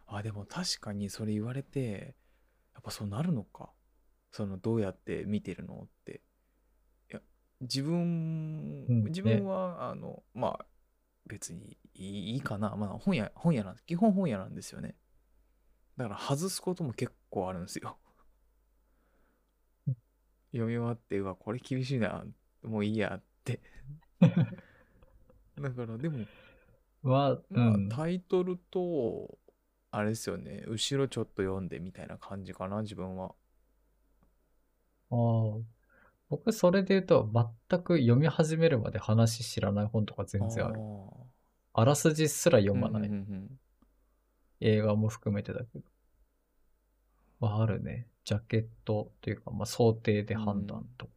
[0.06, 2.16] あ、でも確かにそれ言われて、
[2.74, 3.70] やっぱそうなるのか。
[4.32, 6.20] その、どうやって見てるのって。
[7.60, 10.66] 自分、うん自分は、あの、まあ、
[11.26, 12.76] 別にいいかな。
[12.76, 14.96] まあ、本屋、本屋なん基本本屋なんですよね。
[15.96, 17.98] だから外すことも結構あるんですよ。
[20.52, 22.24] 読み終わって、うわ、これ厳しいな。
[22.62, 23.60] もういいやって。
[25.60, 26.26] だから、でも、
[27.02, 27.88] は、うまあ、ん。
[27.88, 29.38] タイトルと、
[29.90, 33.34] あれですよね、後ろちょっと読んでみたいな感じかな、自分は。
[35.10, 35.79] ああ。
[36.30, 37.28] 僕、それで言うと、
[37.68, 40.80] 全く読み始めるまで話知らない本とか全然ある。
[41.74, 43.08] ああらすじすらー読まない。
[43.08, 43.50] うんうんうん
[44.62, 45.84] 映画も含めてだけど。
[47.40, 48.06] はあるね。
[48.24, 51.12] ジャケットというか、まあ、想定で判断とか。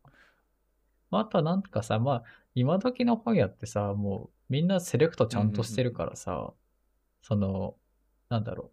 [1.12, 2.24] まあ、あとはなんかさ、まあ、
[2.56, 6.54] 今時の本屋ってさ、もうみんなセレクトちゃんとしてるからさ、
[7.22, 7.76] その、
[8.30, 8.72] なんだろ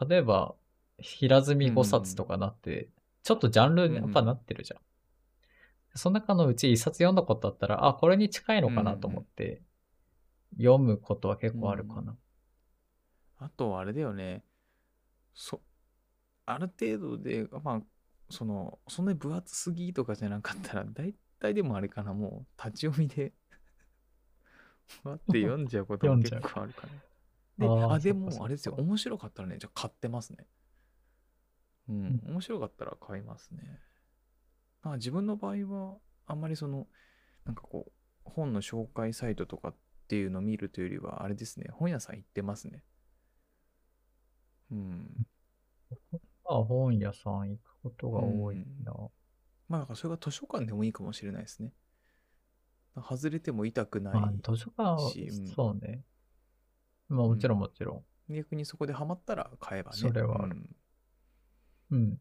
[0.00, 0.08] う。
[0.08, 0.54] 例えば、
[0.98, 2.88] 平積み5冊とかなって、
[3.24, 4.80] ちょっとジャンルにやっぱなってるじゃん。
[5.94, 9.62] その中のうち1冊読んだことあったら、あ、これに近いのかなと思って、
[10.56, 12.16] 読むことは結構あるかな。
[13.38, 14.44] あとはあれだよね、
[15.34, 15.60] そ、
[16.46, 17.82] ある程度で、まあ、
[18.30, 23.32] その、そんなに分厚すぎとかじゃなかったら、大体でもあれかな、もう立ち読みで、
[25.02, 26.92] 待って読んじゃうことも結構あるかな。
[27.58, 30.46] で、あでも、あれですよ、面白かったらね、じゃあ買ってますね。
[31.88, 33.80] うん、面白かったら買いますね。
[34.84, 36.86] まあ、自分の場合は、あんまりその、
[37.44, 37.92] なんかこう、
[38.24, 39.74] 本の紹介サイトとかっ
[40.08, 42.84] ていうのを見るというよりは、あれですね、本屋さん行ってますね。
[44.70, 45.26] うん。
[46.44, 48.92] まあ、本屋さん行くことが多いな。
[49.68, 51.72] まあ、だからそれが図書館でもいいかもしれないですね。
[52.96, 54.14] 外れても痛くない。
[54.14, 54.92] まあ、図書館
[55.30, 56.04] うんそうね。
[57.08, 59.96] まあ、もちろんもちろ逆にそこでハマったら買えばね。
[59.96, 60.56] それはある
[61.90, 62.02] うんん。
[62.02, 62.18] うん。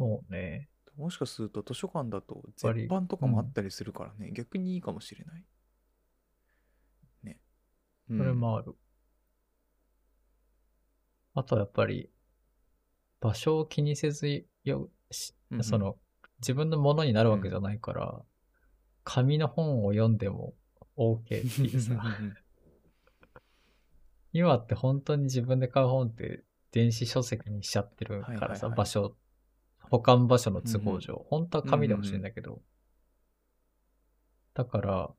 [0.00, 0.70] そうね。
[0.96, 5.44] もしかすると図書館だと絶版とかもあったりするからね、逆にいいかもしれない。
[7.22, 7.38] ね。
[8.08, 8.74] それもある。
[11.34, 12.10] あとやっぱり、
[13.20, 15.98] 場所を気にせずよ、しうんうんその、
[16.40, 18.22] 自分のものになるわけじゃないから、
[19.04, 20.54] 紙の本を読んでも
[20.96, 22.02] OK っていうさ。
[24.32, 26.42] 今って本当に自分で買う本って
[26.72, 29.14] 電子書籍にしちゃってるからさ、場所、
[29.90, 32.62] 保管場所の都合上、本当は紙で欲しいんだけど、
[34.54, 35.10] だから、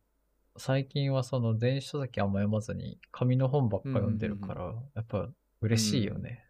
[0.57, 6.45] 最近はその電子書籍あんま読まずに紙の本ばっか読んでるから、やっぱ嬉しいよね。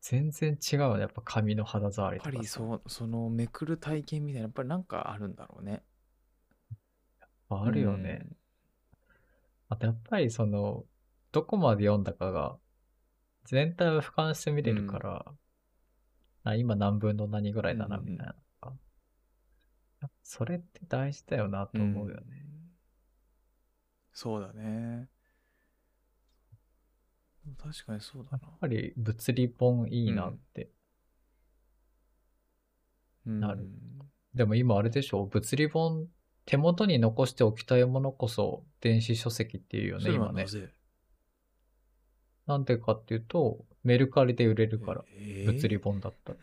[0.00, 2.46] 全然違うね、やっぱ紙の肌触りやっぱり。
[2.46, 5.82] そう、そのめくる体験みたいな、やっぱりなんかあるんだろうね。
[7.48, 8.24] あるよね。
[9.68, 10.84] あとやっぱりその、
[11.32, 12.56] どこまで読んだかが、
[13.44, 15.26] 全体を俯瞰して見れるから、
[16.50, 18.34] あ今何分の何ぐらいだな、みたいな。
[20.22, 22.20] それって大事だよなと思うよね。
[22.20, 22.22] ん
[24.12, 25.08] そうだね。
[27.56, 28.58] 確かにそうだなやっ。
[28.60, 30.70] ぱり物理本いいなって。
[33.26, 33.68] うんなる
[34.34, 35.26] でも今あれでしょ？
[35.26, 36.08] 物理本
[36.46, 40.46] 手元に残しておきたいものこそ電子書籍っていうよね、今ね
[42.48, 42.58] な。
[42.58, 46.38] んでかっていうと、メルカリで売れるから、えー物理本だったら。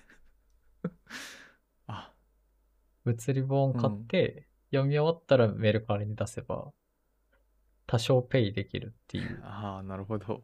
[1.88, 2.14] あ、
[3.06, 6.74] 物理本買って、読み終わったらメルカリに出せば、
[7.88, 10.43] 多少ペイできるっていう ああ、なるほど。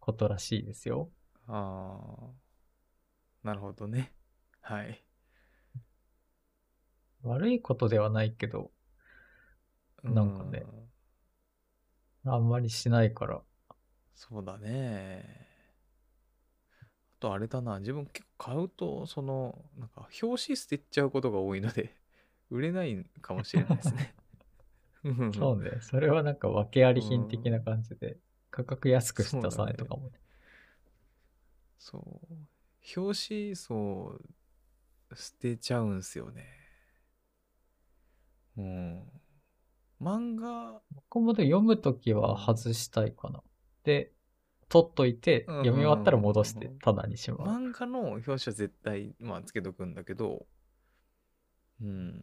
[0.00, 1.10] ことらしいですよ。
[1.46, 2.32] ああ、
[3.42, 4.12] なるほどね。
[4.60, 5.04] はい。
[7.22, 8.72] 悪いことではないけど、
[10.02, 10.64] なんかね
[12.24, 12.32] うん。
[12.32, 13.42] あんまりしないから。
[14.18, 15.46] そうだね。
[16.82, 21.94] あとあれだな、自分結構買うと、その、なんか表紙捨てちゃうことが多いので、
[22.50, 24.12] 売れないかもしれないですね。
[25.04, 25.78] うんそうね。
[25.80, 28.18] それはなんか訳あり品的な感じで、
[28.50, 30.18] 価格安くして出さないとかもね。
[31.78, 33.00] そう。
[33.00, 34.18] 表紙、そ
[35.10, 36.44] う、捨てちゃうんすよね。
[38.56, 39.12] うん。
[40.00, 43.40] 漫画、僕もで読むときは外したいかな。
[43.88, 44.12] で、
[44.68, 47.48] 取っといて、うん読み終わったら戻して棚にしまう。
[47.48, 50.46] 漫画の表紙は絶対、まあ、つけとくんだけど、
[51.80, 52.22] うん。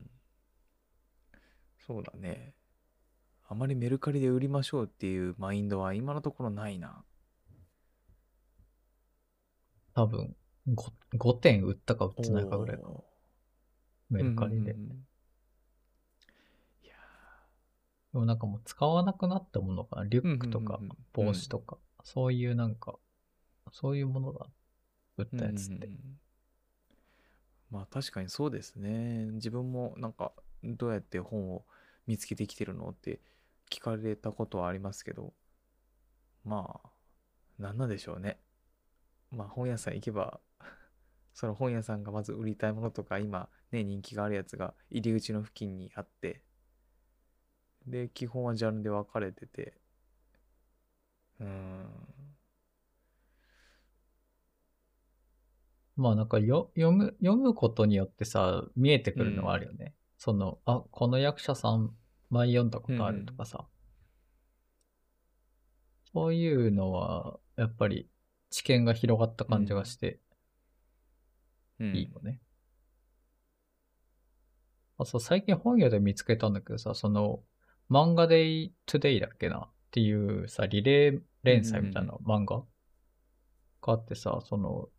[1.88, 2.54] そうだね。
[3.48, 7.04] あまりメルカリで売りましょうっていうマインドは今のところないな。
[9.96, 10.36] 多分
[10.68, 14.72] 5、5点売ったか売ってないかぐらいかおーメルカリで。
[14.74, 15.08] うんうんうん
[16.84, 16.96] いや
[18.16, 20.06] でもなんかもう使わなくなったものかな。
[20.06, 20.80] リュックとか
[21.12, 22.96] 帽子とか、そういうなんか、
[23.74, 24.48] そういうものだ。
[25.18, 25.90] 売ったやつって。
[27.70, 29.26] まあ確かにそうですね。
[29.34, 30.32] 自分もなんか
[30.64, 31.66] どうやって本を
[32.08, 33.20] 見つけてきてるのって
[33.70, 35.34] 聞かれたことはありますけど、
[36.46, 36.90] まあ、
[37.62, 38.40] なんなんでしょうね。
[39.30, 40.40] まあ本屋さん行けば、
[41.36, 46.46] その本屋さんがまず売りたいものとか今ね人気があるやつが入り口の付近にあって、
[47.88, 49.74] で、基本はジャンルで分かれてて、
[51.40, 51.90] うーん、
[55.98, 59.94] まあなんかよ読む、読むことによってさ、見えてくるのはあるよね。
[60.18, 61.96] その、あ、この役者さん
[62.30, 63.68] 前読んだことあるとかさ。
[66.14, 68.10] そういうのは、やっぱり
[68.50, 70.20] 知見が広がった感じがして
[71.80, 72.40] うんいいよね。
[74.98, 77.44] あ、そう、最近本屋で見つけたんだけどさ、その、
[77.90, 82.64] 漫画 Day to Day だっけなっていうさ、リレー連載みたいな漫画
[83.82, 84.90] があってさ、その、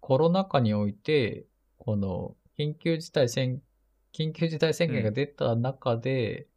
[0.00, 1.46] コロナ禍において、
[1.78, 3.62] この、緊急事態宣、
[4.12, 6.48] 緊急事態宣言が出た中で、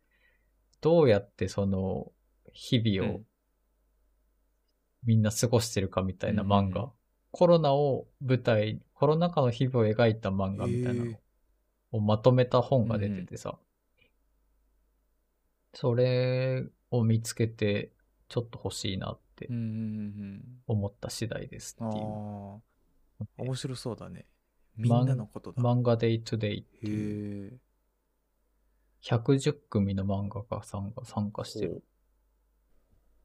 [0.80, 2.12] どうやってその、
[2.54, 3.26] 日々をうん。
[5.04, 6.92] みんな過ごしてるかみたいな漫画。
[7.32, 11.18] コロナを舞台、コロナ禍の日々を描いた漫画みたいなの
[11.92, 13.58] をまとめた本が出ててさ、
[15.74, 17.92] それを見つけて、
[18.28, 22.04] ちょっと欲しいなってうんうんうん思った次第ですっていう。
[22.04, 22.60] あ、
[23.38, 24.28] 面白そうだね。
[24.78, 25.62] みんなのことだ。
[25.62, 27.60] 漫画 Day to Day ってへいうえ。
[29.04, 31.84] 110組の漫画家さんが参加してる。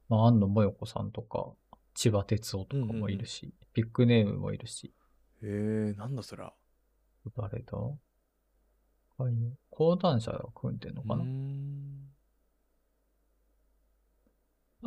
[0.09, 1.53] まあ、安野モヨコさんとか、
[1.93, 4.93] 千葉哲夫とかもいるし、ビッグネームもいるし、
[5.43, 6.53] へえ、なんだそら。
[7.35, 7.77] 誰だ？
[9.69, 12.06] 講談社が組んでんのうーかな、ん。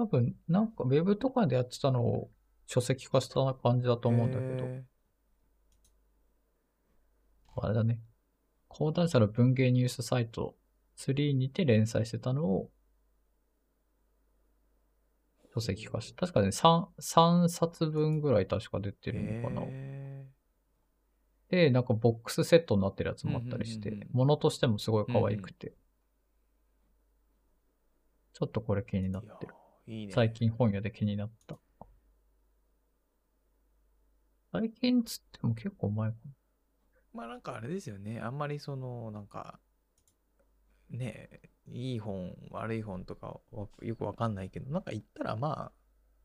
[0.01, 2.31] 多分、なんかウェブとかでやってたのを
[2.67, 4.85] 書籍化した感じだと思うんだけど、へ
[7.57, 8.01] あれだね。
[8.69, 10.57] 講談社の文芸ニュースサイト
[10.97, 12.71] 3にて連載してたのを
[15.55, 19.13] 書籍化して、確かね、3、3冊分ぐらい確か出てえ。
[19.13, 19.63] るのかな。
[19.67, 20.27] へ
[21.51, 25.75] で、なんかボックスセットになってるやつもあったりしてうんうんうん、物としてもすごい可愛くて、
[28.33, 29.55] ちょっとこれ気になってる。
[29.91, 30.13] いいね。
[30.13, 31.59] 最近本屋で気になった。
[34.53, 36.31] 最近つっても結構前かな。
[37.13, 38.21] まあなんかあれですよね。
[38.21, 39.59] あんまりその、なんか、
[40.91, 45.73] ねえ、いい本、悪い本とかわよくわかんないけど、なんか言ったらま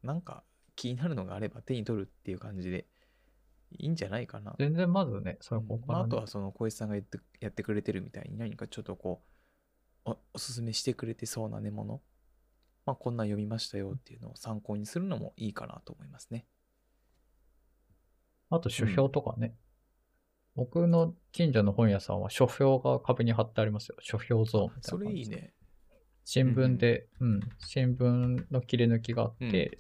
[0.04, 0.44] あ、なんか
[0.76, 2.86] 気になるのがあれば手に取るっていう感じで
[3.72, 4.56] いいんじゃないかな。
[4.60, 9.24] 全然まずね、それうんこから、ねまあ、あとはその小石さんが言ってやってくれてるみたいに何かちょっとこ
[10.06, 12.02] うおおすすめしてくれてそうなねもの
[12.86, 16.46] まあこんなん読みましたよっていうのを参考にするのもいいかなと思いますね。
[18.50, 19.56] あと書評とかね。
[20.56, 23.98] 僕の近所の本屋さんは書評が壁に貼ってありますよ。
[24.00, 25.54] 書評ゾーンみたいなそれいいね。
[26.24, 29.80] 新聞で、うん、新聞の切り抜きがあって、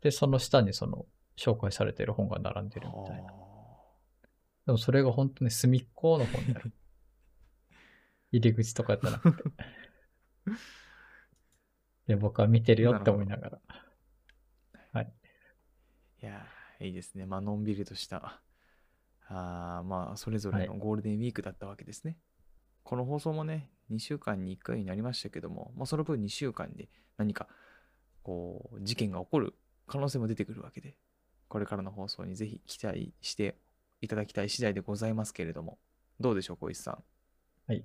[0.00, 1.06] で、その下にその
[1.38, 3.28] 紹介されてる本が並んでるみたいな。
[3.28, 3.34] あ
[4.66, 6.72] でもそれが本当に隅っこの本になる。
[8.32, 9.42] 入り口とかじゃなくて。
[12.06, 13.58] で、僕は見てるよって思いながら。
[15.00, 15.04] ー
[16.22, 17.26] いやーいいですね。
[17.26, 18.40] まあのんびりとした
[19.28, 22.16] あーまあそれぞれのゴールデンウィークだったわけですね。
[22.82, 27.48] この放送もね2週間に1回になりましたけども、まあ、その分2週間で何か
[28.22, 29.54] こう事件が起こる
[29.86, 30.96] 可能性も出てくるわけで
[31.48, 33.56] これからの放送にぜひ期待して
[34.00, 35.78] いただきたい次第でございますけれども
[36.20, 36.98] どうでしょう小石さん。
[37.66, 37.84] はい。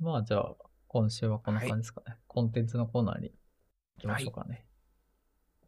[0.00, 0.54] まあじゃあ、
[0.88, 2.16] 今週はこんな感じですかね。
[2.26, 3.30] コンテンツのコーナーに
[3.98, 4.64] 行きましょうかね。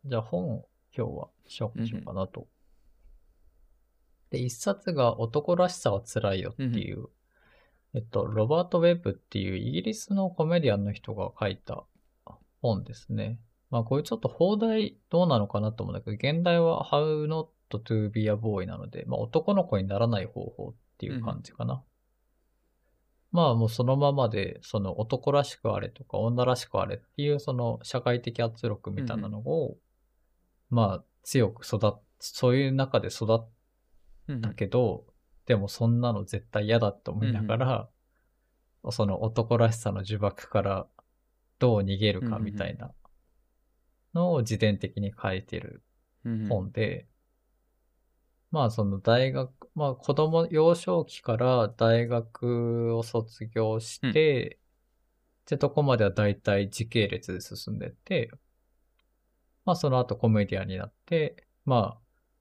[0.07, 2.49] じゃあ本を今日は紹介しようかなと。
[4.31, 7.09] で、一冊が男らしさは辛いよっていう、
[7.95, 11.85] えっと、ロバート・ウェブっていうイギリスのコメディアンの人が書いた
[12.63, 13.39] 本ですね。
[13.71, 21.83] まあこれちょっと放題どうなのかなと思うんだけど、現代は How Not to be a Boy なので、まあ男の子にならない方法っていう感じかな。
[23.33, 29.77] まあもうそのままで、その男らしくあれとか女らしくあれっていうその社会的圧力みたいなのを、
[30.69, 33.49] まあ強く育っ、そういう中で育っ
[34.29, 35.05] うんたけど、
[35.47, 37.89] でもそんなの絶対嫌だと思いながら、
[38.91, 40.87] その男らしさの呪縛から
[41.59, 42.93] どう逃げるかみたいな
[44.15, 45.83] のを自伝的に書いてる
[46.49, 47.07] 本で、
[48.51, 54.59] まあその大学、まあ子供、幼少期から大学を卒業して、
[55.45, 58.31] ってとこまでは大体時系列で進んでって、
[59.65, 61.99] まあその後コメディアンになって、まあ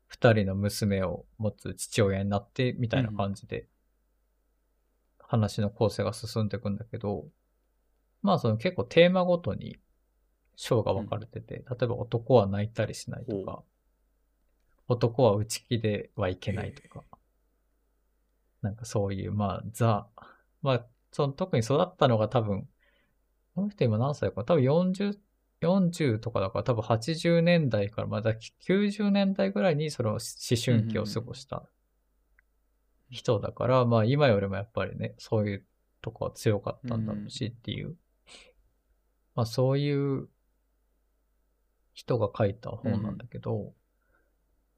[0.07, 3.69] 二人の娘を持つ父親になってみたいな感じで、
[5.19, 7.25] 話の構成が進んでいくんだけど、
[8.21, 9.77] まあその結構テーマごとに
[10.57, 13.63] 章が分かれてて、例えば男は泣いたりしないとか、
[14.89, 17.05] 男は内気ではいけないとか、
[18.61, 20.07] なんかそういう、まあ、ザ、
[20.61, 22.67] まあ、その特に育ったのが多分、
[23.55, 24.43] この人今何歳かな？
[24.45, 25.17] 多分40、
[25.61, 30.19] 40とかだから多分80年代からまだ90年代ぐらいにその思
[30.63, 31.63] 春期を過ごした
[33.09, 35.65] 人だから、まあ今よりもやっぱりね、そういう
[36.01, 37.95] とこは強かったんだろうしっていう、
[39.35, 40.29] まあそういう
[41.93, 43.73] 人が書いた本なんだけど、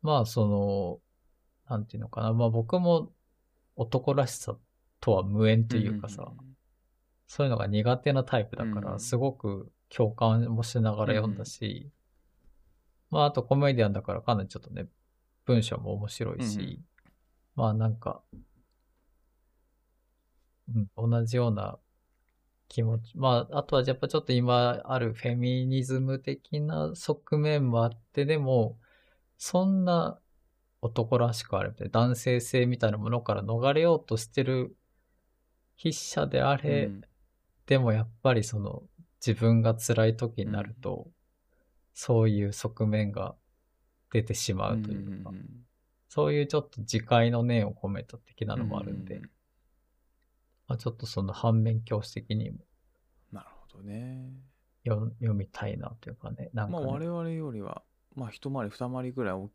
[0.01, 0.99] まあその、
[1.69, 3.11] なんていうのかな、まあ僕も
[3.75, 4.55] 男らしさ
[4.99, 6.31] とは無縁というかさ、
[7.27, 8.99] そういうのが苦手なタイプだから、うん。
[8.99, 11.89] すごく共感もしながら読んだし、
[13.09, 14.87] まああとコメディアンだからかなりちょっとね、
[15.45, 16.81] 文章も面白いし、
[17.55, 18.21] まあなんか、
[20.73, 21.77] うん、同じような
[22.71, 23.17] 気持ち。
[23.17, 28.77] まあ、あとはやっぱちょっと今あるフェミニズム的な側面もあって、でも、
[29.37, 30.20] そんな
[30.81, 34.75] 男らしくあれみたいな、男性性みたいなものから逃れようとしてる
[35.77, 37.01] 筆者であれ、うん。
[37.65, 38.83] でもやっぱりその
[39.25, 41.07] 自分が辛い時になると、
[41.93, 43.35] そういう側面が
[44.11, 45.45] 出てしまうというか、んんん
[46.09, 49.21] そういうちょっと自戒の念を込めた的なのもあるんで、うう
[50.67, 52.57] まあ、ちょっとその反面教師的にも
[53.31, 54.29] なるほどね。
[54.85, 56.85] 読読みたいなというかね、なんか、ね。
[56.85, 57.83] まあ我々よりは、
[58.15, 59.49] まあ一回り二回りぐらいお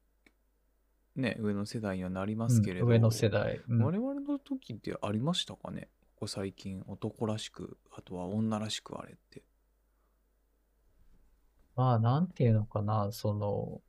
[1.16, 5.88] ね、上の世代にはなりますけれど、うん上の世代、うん我々の時ってありましたかね？
[6.14, 9.42] ここ最近男らしく、あとは女らしくあれって。
[11.74, 13.80] まあなんていうのかな、その、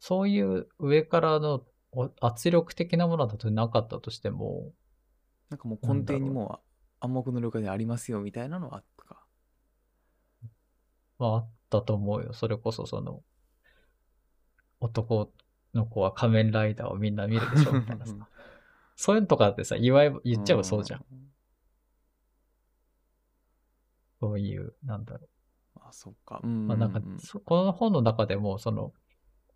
[0.00, 4.72] そういう上からのお圧力的なものだとなかったとしても、
[5.50, 9.26] なんかもう根底にもう暗黙の了解でありますよみたいなのはあったか？
[11.18, 12.32] まああったと思うよ。
[12.32, 13.22] それこそその、
[14.80, 15.32] 男
[15.74, 18.14] の子は仮面ライダーをみんな見るでしょみたいなさ。
[18.96, 21.04] そういうのとかってさ、言わ言っちゃえばそうじゃん。。
[24.20, 25.28] そういう、なんだろ
[25.76, 25.80] う。
[25.82, 26.40] あ、そっか。
[26.42, 28.92] うんまあなんか、そこの本の中でも、その、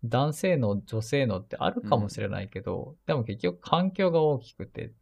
[0.05, 4.93] 男性の女性のってあるかもしれないけど、でも結局環境が大きくて、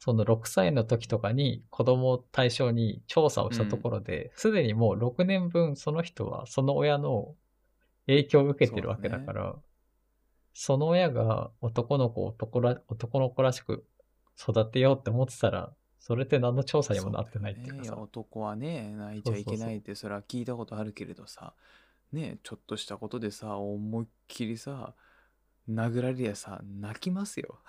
[0.00, 7.34] その6歳の時とかに子供を対象に調査をしたところで、すで、にもう6年分その人はその親の
[8.06, 9.56] 影響を受けてるわけだから、
[10.60, 13.86] その親が男の子を男ら男の子らしく
[14.36, 21.54] 育てようって思ってたら、それって何の調査にもなってないっていうかさね、男はね、泣いちゃいけないって、それは聞いたことあるけれどさ、
[22.10, 24.94] ね、ちょっとしたことでさ、思いっきりさ、
[25.70, 27.60] 殴られりゃさ、泣きますよ。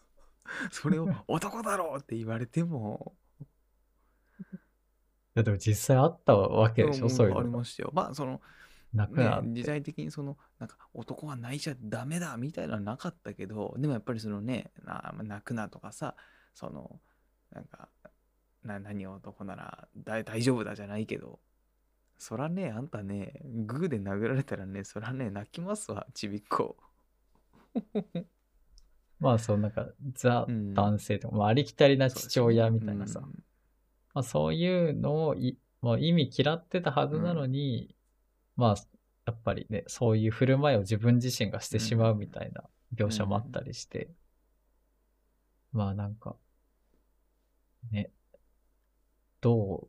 [0.72, 3.14] それを 男だろうって言われても、
[4.40, 4.44] い
[5.34, 7.42] やでも実際あったわけでしょ、んそういうのが。
[7.42, 7.90] ありましたよ。
[7.92, 8.40] まあ、その、
[8.96, 9.68] 泣くなっね、時て。
[9.68, 16.14] 代的にそのなんか男は泣いちゃダメだみたいなのはなかったけどでもやっぱりそのねな泣くなとかさ
[16.54, 16.98] その
[17.52, 17.88] なんか
[18.64, 21.38] な何男なら大大丈夫だじゃないけど
[22.18, 26.76] そらねあんたねグーで殴られたらねそらね泣きますわちびっこ。
[29.18, 30.74] まあそうなんか、ザうん。
[30.74, 33.30] 男性とか、まあありきたりな父親みたいなさ、うん。
[34.14, 37.94] まあそういうのをいもう意味嫌ってたはずなのに、
[38.56, 38.76] まあ
[39.26, 42.62] やっぱりね、そういう振る舞いを自分自身がしてしまうみたいな
[42.94, 44.08] 描写もあったりして、
[45.72, 46.36] まあなんか、
[47.90, 48.10] ね、
[49.40, 49.88] ど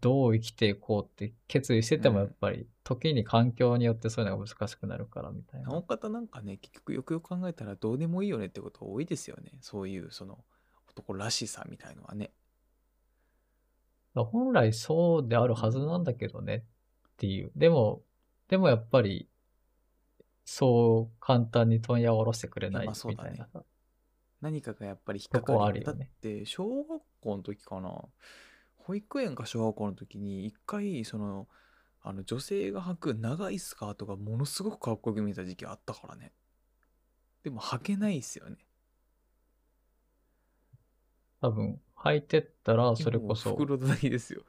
[0.00, 5.70] どう生きていこうって決意しててもうんやっぱり時に環境によってそういうのが難しくなるからみたいな。
[5.70, 9.50] なおかたなんかね結局よくよく考えたらどうでもいいよねってこと多いですよね。
[9.60, 10.38] そういうその
[10.88, 12.30] 男らしさみたいのはね。
[14.14, 16.62] 本来そうであるはずなんだけどねっ
[17.16, 17.50] ていう。
[17.56, 18.02] でも、
[18.50, 19.28] でもやっぱり、
[20.44, 23.46] そう簡単に問屋を下ろしてくれないみたいな。
[23.46, 23.62] さ。
[24.40, 26.10] 何かがやっぱり引っかかるだっあるよね。
[26.20, 28.04] て小学校の時かな。
[28.74, 31.46] 保育園か小学校の時に一回その
[32.02, 36.32] あの女性が履く長いスカートがものすごくかっこよく見えた時期あったからね。
[37.44, 38.56] でも履けないっすよね。
[41.40, 44.42] 多分、履いてったら、それこそ、袋叩きですよ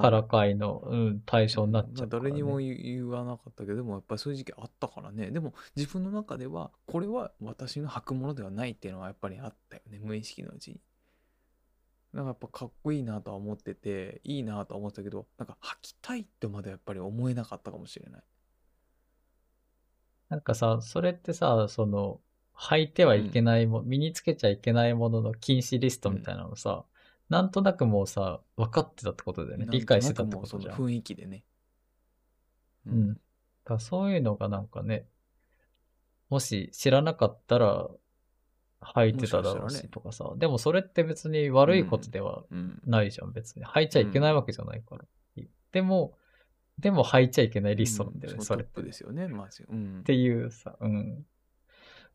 [0.00, 2.10] からかいの、うん、対象になっちゃうね。
[2.10, 5.30] 誰にも言言わなかったけどでもやっぱりそういう時期あったからね。
[5.30, 10.00] でも自分の中ではこれは私の履くものではないっていうのはやっぱりあったよね。
[10.02, 10.80] 無意識のうちに。
[12.12, 18.22] なんかやっぱかっこいいなとは思ってていいなとは思ってたけどなんか履きたいってまでやっぱり思えなかったかもしれない。
[20.28, 22.20] なんかさ、それってさ、その、
[22.54, 26.84] 履いてはいけないも、身につけちゃいけないものの禁止リストみたいなのさ、
[27.34, 29.66] なんとなくもうさ、分かってたってことだよね。
[29.68, 30.76] 理解してたってことじゃん。
[30.76, 31.42] 雰囲気でね。
[32.86, 33.20] うん。
[33.64, 35.08] だそういうのがなんかね、
[36.28, 37.88] もし知らなかったら
[38.80, 42.80] 履いてただろうもしとかさ、でもそれって別に悪いことではうん。
[42.86, 43.66] ないじゃん、別に。
[43.66, 45.04] 履いちゃいけないわけじゃないから。
[45.72, 46.16] でも、
[46.78, 48.44] でも履いちゃいけないリストなんだよね、うん。
[48.44, 51.26] それですよねまず、うん、っていうさ、うん。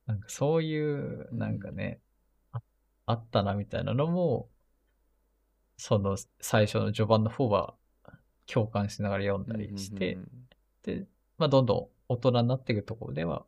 [0.06, 2.00] なんかそういう、なんかね、
[2.54, 2.62] あ
[3.06, 4.48] あったなみたいなのも、
[5.80, 7.73] その最初の序盤の方は
[8.47, 10.27] 共感しながら読んだりして、うんうん
[10.84, 11.07] で、
[11.38, 13.45] まあどんどん大人になっていくところでは、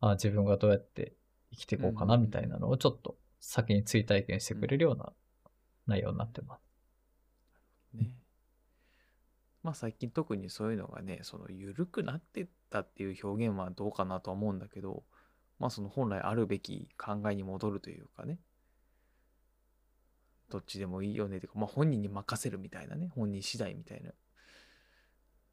[0.00, 1.14] あ自分がどうやって
[1.52, 5.12] 生きていこうかなみたいなのをちょっと先に追体験してくれるような
[5.86, 6.60] 内容になってます。
[7.94, 8.14] うんね。
[9.64, 15.02] まあ最近特にそういうのがねその緩くなってったっていう表現はどうかなとは思うんだけど
[15.58, 18.38] まあその本来あるべき考えに戻るというかね
[20.54, 24.10] どっちでもいいよねっていうかまあ本人に任せるみたいなね本人次第みたいな。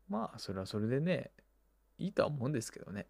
[0.07, 1.31] まあそれはそれでね
[1.97, 3.07] いいとは思うんですけどね。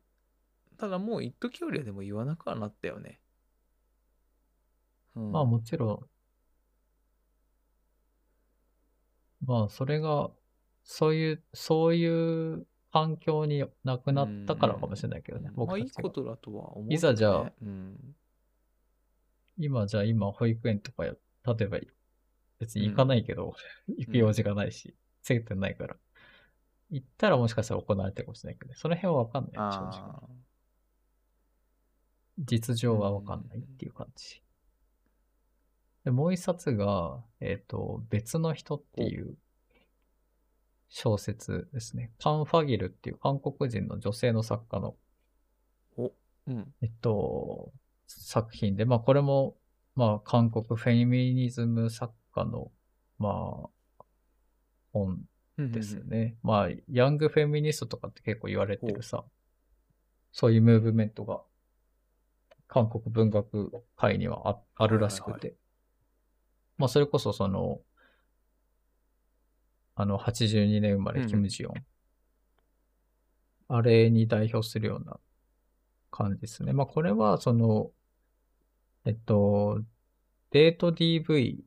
[0.77, 3.19] ただもう一時よりはでも言わなくはなったよね、
[5.15, 6.07] うん、まあもちろ
[9.43, 10.31] ん、まあそれが、
[10.83, 16.01] そういう、そういう環境になくなったからかもしれないけどね、僕まあいたちが。
[16.01, 18.15] いことだとは思うね、いざじゃあうん、
[19.59, 21.13] 今じゃあ今保育園とかや、
[21.45, 21.79] 例えば
[22.59, 23.55] 別に行かないけど、
[23.97, 25.97] 行く用事がないし、接点ないから。
[26.89, 29.89] 行ったらもしかしたら行われてるかもしれないけどね、その辺はわかんない、正直。
[29.91, 30.29] あ
[32.39, 34.41] 実情はわかんないっていう感じ。
[36.03, 39.37] で、もう一冊が、えっ、と、別の人っていう
[40.89, 42.11] 小説ですね。
[42.19, 44.95] カン・ファギルっていう韓国人の女性の作家の、
[46.47, 47.71] うんえっと、
[48.07, 49.55] 作品で、まあこれも、
[49.95, 52.71] まあ韓国フェミニズム作家の、
[53.17, 53.69] ま
[53.99, 54.03] あ、
[54.93, 55.19] 本
[55.57, 56.37] ですよね。
[56.43, 59.23] まあ、ヤングフェミニストとかって結構言われてるさ、
[60.31, 61.41] そういうムーブメントが、
[62.67, 65.47] 韓国文学界にはああるらしくて。
[65.47, 65.57] はい
[66.81, 67.79] まあ、それこそその、
[69.93, 71.73] あの、82年生まれ、うんキム・ジヨン。
[73.67, 75.19] あれに代表するような
[76.09, 76.73] 感じですね。
[76.73, 77.91] まあ、これは、その、
[79.05, 79.81] えっと、
[80.51, 81.59] デート DV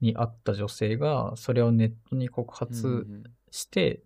[0.00, 3.24] にあった女性が、それをネットに告うん発うん。
[3.50, 4.02] して、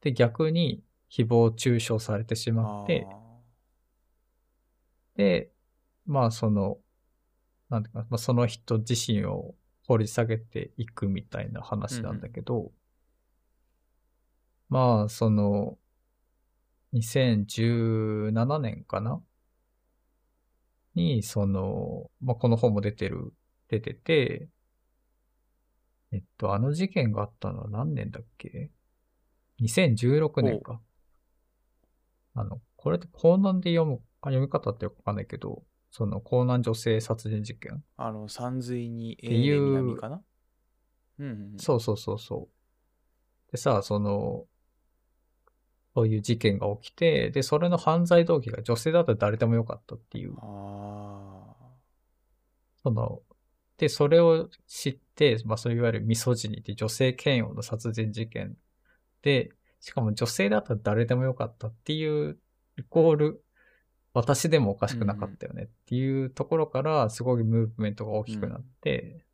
[0.00, 3.22] で、逆に誹謗中傷されてしまって、あ
[5.16, 5.50] で、
[6.06, 6.78] まあその、
[7.68, 9.54] なんていうか、まあ、その人自身を
[9.86, 12.72] 掘り下げていくみたいな話なんだけど、
[14.68, 15.78] まあその、
[16.92, 19.22] 2017年かな
[20.94, 23.32] に、その、まあこの本も出てる、
[23.68, 24.48] 出てて、
[26.12, 28.70] えっと、あの事件があったのは何年だっけ
[29.60, 30.80] ?2016 年か。
[32.34, 37.82] あの、これって江南で読む、あ読み方ってよくわかんないけど、その江南女性殺人事件。
[37.96, 40.22] あの山水にいうで南かな？
[41.18, 43.52] うんうんうんそうそうそうそう。
[43.52, 44.46] でさ、その、
[45.94, 51.54] そういう事件が起きて、で、それの犯罪動機が女性だったら誰でもよかったっていう、あ
[52.82, 53.20] その、
[53.76, 58.56] で、それを知って、まあそういわゆるミソジニって女性嫌悪の殺人事件
[59.22, 59.50] で、
[59.80, 62.38] しかも女性だったら誰でもよかったっていう、
[62.78, 63.44] イコール、
[64.14, 69.24] 私でもおかしくなかったよねっていうところから、すごいムーブメントが大きくなって、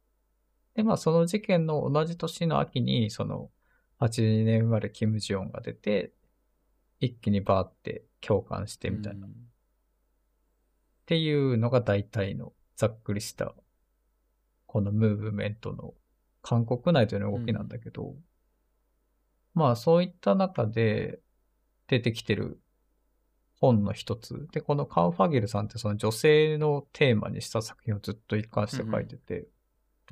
[0.75, 3.51] で、まあその事件の同じ年の秋に、その、
[4.01, 6.13] 82年生まれキム・ジヨンが出て、
[7.01, 9.27] 一気にバーって共感してーみたいな。
[9.27, 9.49] っうん
[11.09, 13.55] ていうのが大体のざっくりした、
[14.67, 15.95] このムーブメントの
[16.43, 18.15] 韓国内での動きなんだけど、
[19.55, 21.21] まあそういった中で
[21.87, 22.61] 出てきてる
[23.59, 24.49] 本の一つ。
[24.53, 29.47] で、このカン・ファゲルさんってその女性のテーマにした作品をずっと一貫して書いてて、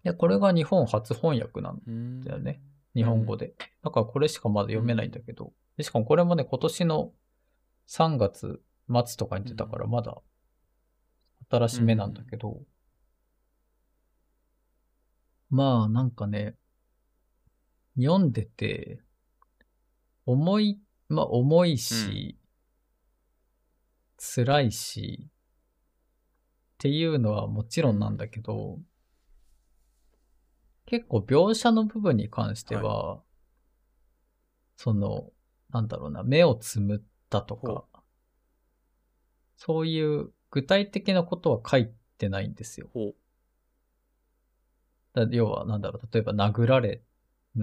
[0.03, 2.63] で、これが日本初翻訳なんうんだよね。
[2.95, 3.53] 日本語で。
[3.85, 7.13] だからこれしかまだ読めないんだけど、でしかもこれもね、今年の
[7.89, 9.91] 3月末とかに出たからうん。
[9.91, 10.17] まだ
[11.51, 12.61] 新しめなんだけど、
[15.51, 16.57] まあなんかね、
[17.97, 19.01] 読んでて、
[20.25, 22.39] 重い、まあ重いし、
[24.19, 25.29] 辛いし、っ
[26.79, 28.79] ていうのはもちろんなんだけど、
[30.87, 33.21] 結構描写の部分に関しては、
[34.77, 35.31] その、
[35.71, 37.85] なんだろうな、目をつむったとほか、
[39.57, 42.89] そういう具体的なことは書いてないんですよ。
[45.31, 47.03] 要は、なんだろう、例えば殴られ、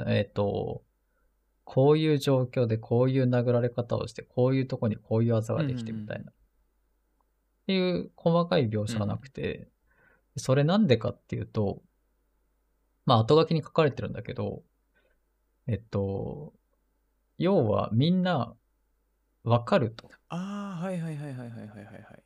[0.08, 0.84] えっ、と、
[1.64, 6.32] こういう状況でこういう殴られ方をして、こういうとこにこういう技ができてみたいな。
[6.32, 6.36] っ
[7.68, 9.70] ていう細かい描写がなくて、
[10.36, 11.82] それなんでかっていうと、
[13.06, 14.64] まあ後書きに書かれてるんだけど、
[15.68, 16.54] えっと、
[17.44, 18.56] 要はみんな
[19.44, 20.10] わかると。
[20.30, 22.24] ああ、はいはいはいはいはいはいはい、はい。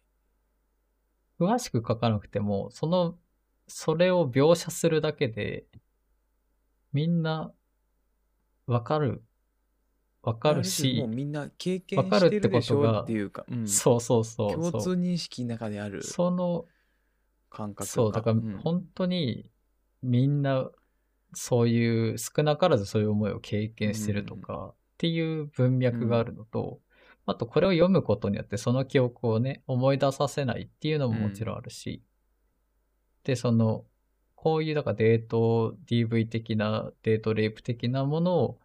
[1.39, 3.17] 詳しく書かなくても、その、
[3.67, 5.65] それを描写するだけで、
[6.93, 7.51] みんな
[8.67, 9.23] わかる。
[10.21, 12.41] わかるし、もうみんな経験してるっ
[13.05, 16.03] ていうか、うん、そうそうそう共通認識の中である。
[16.03, 16.65] その
[17.49, 19.49] 感覚そう、だから本当に
[20.03, 20.69] みんな、
[21.33, 26.79] そういう、少なからずそういう思いを経験してるとか、っていう文脈があるのと、
[27.27, 32.03] あとこれを読むことによってその記憶をね、思い出させないっていうのももちろんあるし、
[33.23, 33.85] で、その、
[34.35, 38.59] こういうだからデート DV 的なデートレイプ的なものを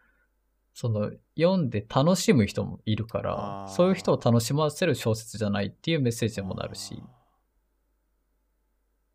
[0.74, 6.94] その読んで楽しむ人もいるからそういう人を楽しませる小説じゃないっていうメッセージにもなるし。
[6.94, 7.22] っあ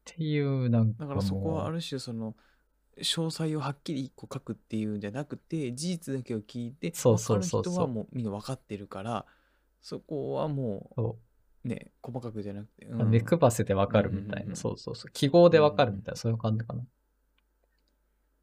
[0.05, 2.35] ていうなんかだからそこはある種その
[2.99, 9.25] 詳細をはっきり一個書くっていうんじゃなくて事実だけを聞いてそうそうそう人はもうみんな分かってるから
[9.81, 11.17] そこはもそ
[11.65, 15.11] うね細かくじゃなくて、う目配せてわかるみたいな、うんうんうんそうそうそう。
[15.11, 16.83] 記号でわかるみたいな、そういう感じかな。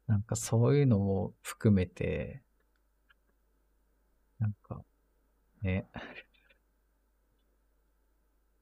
[0.07, 2.43] なんかそういうのも含めて、
[4.39, 4.83] なんか、
[5.63, 5.87] ね。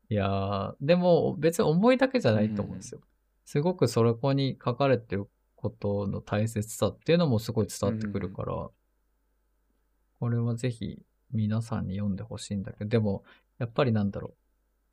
[0.10, 3.02] いやー、でも別に思いだけじゃないと思うんですよ。
[3.46, 5.28] すごくそこに書かれてる
[5.64, 8.70] ことの大切さっていうのもすごい伝わってくるから、
[10.20, 13.24] これはぜひ皆さんに読んでほしいんだけど、でも、
[13.60, 14.34] やっぱりなんだろう。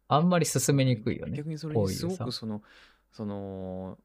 [0.07, 1.37] あんまり進めにくいよね。
[1.37, 2.63] 逆にそれにすごくその
[3.13, 3.99] その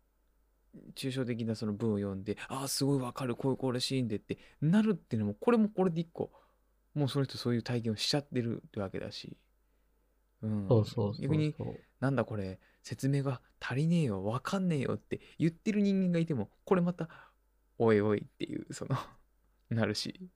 [0.95, 6.31] 抽象的なその文を読んでああすごいわかるこういうこうらしいんでってなるっていうのもこれもこれで一個
[6.93, 9.37] もうその人そういう体験をしちゃってるってわけだし、
[10.43, 11.21] うん、そうそうそうそう。
[11.23, 11.55] 逆に
[11.99, 17.09] なんだこれ説明が足りねえよわかんねえよって言ってる人間がいてもこれまた
[17.77, 18.97] おいおいっていうその
[19.69, 20.29] なるし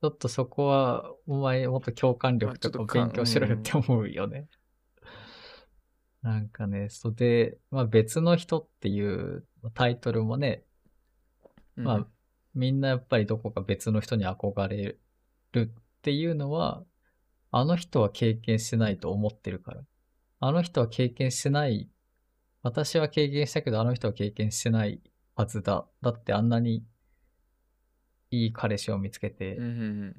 [0.00, 4.46] ちょっとそこは、お前もっと共感力とか勉強しろよって思うよね。
[6.22, 9.44] なんかね、それで、まあ別の人っていう
[9.74, 10.62] タイトルもね、
[11.74, 12.06] まあ
[12.54, 14.96] みんなやっぱりどこか別の人に憧れ
[15.52, 16.84] るっていうのは、
[17.50, 19.82] あの人は経験してないと思ってるから。
[20.40, 21.88] あの人は経験してない。
[22.62, 25.00] 私は経験したけど、あの人は経験してない
[25.34, 25.86] はずだ。
[26.00, 26.84] だってあんなに
[28.30, 29.74] いい彼氏を見つけて、うんうんう
[30.06, 30.16] ん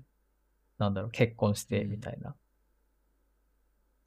[0.77, 2.35] なんだろう、結婚して、うんみたいな。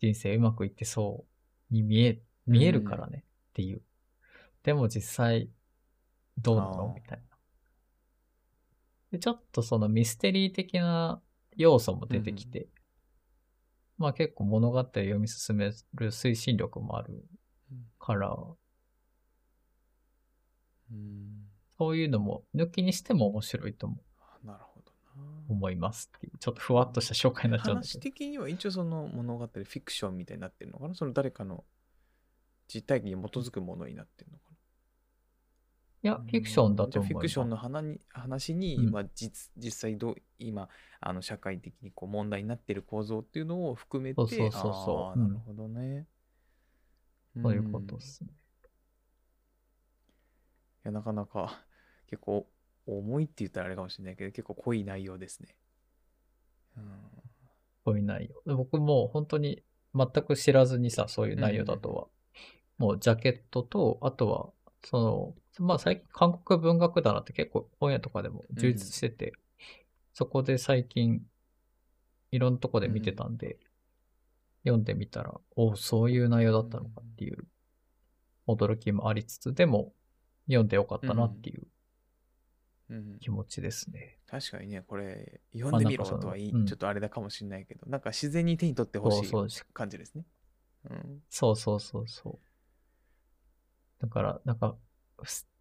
[0.00, 1.26] 人生うまくいってそ
[1.70, 3.82] うに見え、見えるからね、っていう。
[4.62, 5.50] でも実際、
[6.38, 6.92] どうなの？
[6.96, 7.24] みたいな。
[9.12, 11.20] で、ちょっとそのミステリー的な
[11.56, 12.68] 要素も出てきて、
[14.02, 17.24] まあ結構物語を読み進める推進力もある
[17.98, 18.36] から、
[20.90, 21.46] うん。
[21.78, 25.22] そういうのも抜きにしても面白いと思あなるほどな。
[25.48, 27.92] 思いますちょっとふわっとした紹介になっちゃうんだけど。
[27.92, 30.94] 話的には一応その物語フィクションみたいになってるのかな？
[30.94, 31.64] その誰かの
[32.68, 34.51] 実体験に基づくものになってるのか
[36.02, 36.92] いや、フィクションだと思います。
[36.92, 40.68] じゃあフィクションの話に話に、うんまあ、実実際どう今
[41.00, 46.06] あの社会的にこう問題になっている構造っていうのを含めてそうそうそうなるほどね、
[47.40, 48.30] そういうことんですね。
[50.84, 51.62] いやなかなか
[52.08, 52.48] 結構
[52.86, 55.54] 重いって言ったらあれかもしれないけど結構濃い内容ですね、
[56.76, 56.82] うん
[57.84, 58.42] こういう内容。
[58.46, 59.62] で僕も本当に
[59.94, 62.06] 全く知らずにさ、そういう内容だとは。
[62.78, 64.50] もうジャケットと、あとは、
[64.84, 69.32] その、まあ最近韓国文学棚って結構本屋とかでも充実してて、
[70.14, 71.20] そこで最近
[72.30, 73.58] いろんなとこで見てたんで、
[74.64, 77.46] 読んでみたら、おそういう内容だったのかっていう
[78.46, 79.92] 驚きもありつつ、でも
[80.46, 81.66] 読んでよかったなっていう
[82.90, 84.18] うん、気持ちですね。
[84.26, 89.32] 確かにねこれ読んでみろとはちょっとあれだかもしれないけどなんか自然に手に取ってほしい
[89.72, 90.24] 感じですね。
[90.90, 91.22] うん。
[91.28, 92.38] そうそうそうそう。
[94.02, 94.76] だから、なんか、ふ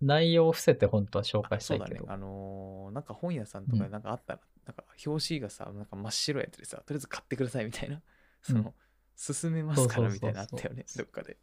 [0.01, 1.99] 内容を伏せて本当は紹介したいけど。
[1.99, 2.13] そうだね。
[2.13, 3.83] あのーのなんか本屋さんとかうん。
[3.83, 8.01] でなんかあったら、なんか表紙がさなんか真っ白やつでさとりあえず買ってくださいみたいな。
[8.41, 8.73] その、
[9.15, 11.37] 勧めますからみたいなのあったよねどっかで。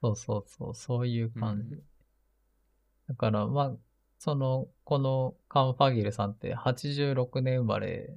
[0.00, 1.74] そうそうそう、そういう感じ。
[1.74, 1.82] うん。
[3.08, 3.72] だから、まあ、
[4.18, 8.16] その、このカン・ファギルさんって86年生まれ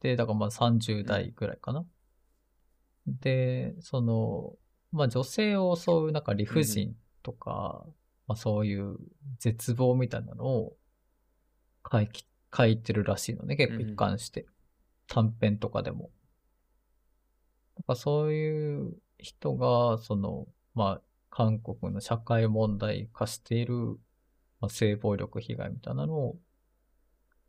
[0.00, 1.86] で、だからまあ30代ぐらいかな。
[3.06, 4.54] で、その、
[4.92, 6.94] まあ女性を襲うなんか理不尽
[7.26, 7.84] とか、
[8.28, 8.98] まあそういう
[9.40, 10.76] 絶望みたいなのを
[11.90, 12.24] 書いき
[12.56, 14.46] 書いてるらしいのね、結構一貫して。
[15.08, 16.10] 短編とかでも。
[17.76, 23.74] なんかそういう人が、その、まあ、韓国の社会問題化している、
[24.60, 26.38] まあ、性暴力被害みたいなのを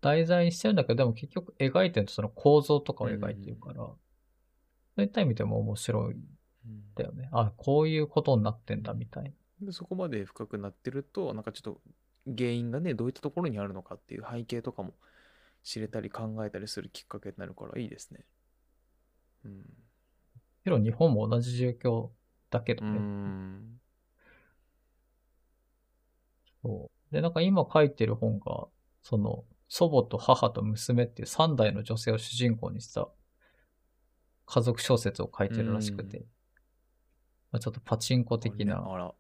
[0.02, 3.98] 題材にしてるんだけど、でも結局描いてるとその構造とかを描いてるから、そ
[4.98, 6.38] ういった意味でも面白いん
[6.68, 7.30] うんだよね。
[7.32, 9.30] あ、こういうことになってんだみたいな。
[9.62, 11.82] でそこまで深くなってるとなんかちょっと
[12.26, 14.94] 原因がねどういったところにあるのかっていう背景とかも
[15.64, 18.26] 知れたり考えたりするきっかけになるからいいですね。
[19.46, 19.58] うん。
[19.58, 19.64] も
[20.64, 22.10] ちろん日本も同じ状況
[22.50, 22.98] だけどうね。
[23.00, 23.80] ん。
[26.62, 27.14] そう。
[27.14, 28.68] で、なんか今書いてる本が、
[29.02, 33.10] その、祖母と母と娘っていう3代の女性を主人公にした
[34.46, 36.24] 家族小説を書いてるらしくて、うん。
[37.52, 39.14] まあ、ちょっとパチンコ的な、あら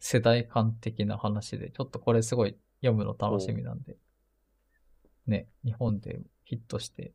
[0.00, 3.96] 世代間的な話で、ちょっとこれすごい読むの楽しみなんで、
[5.26, 7.12] ね、日本でヒットして、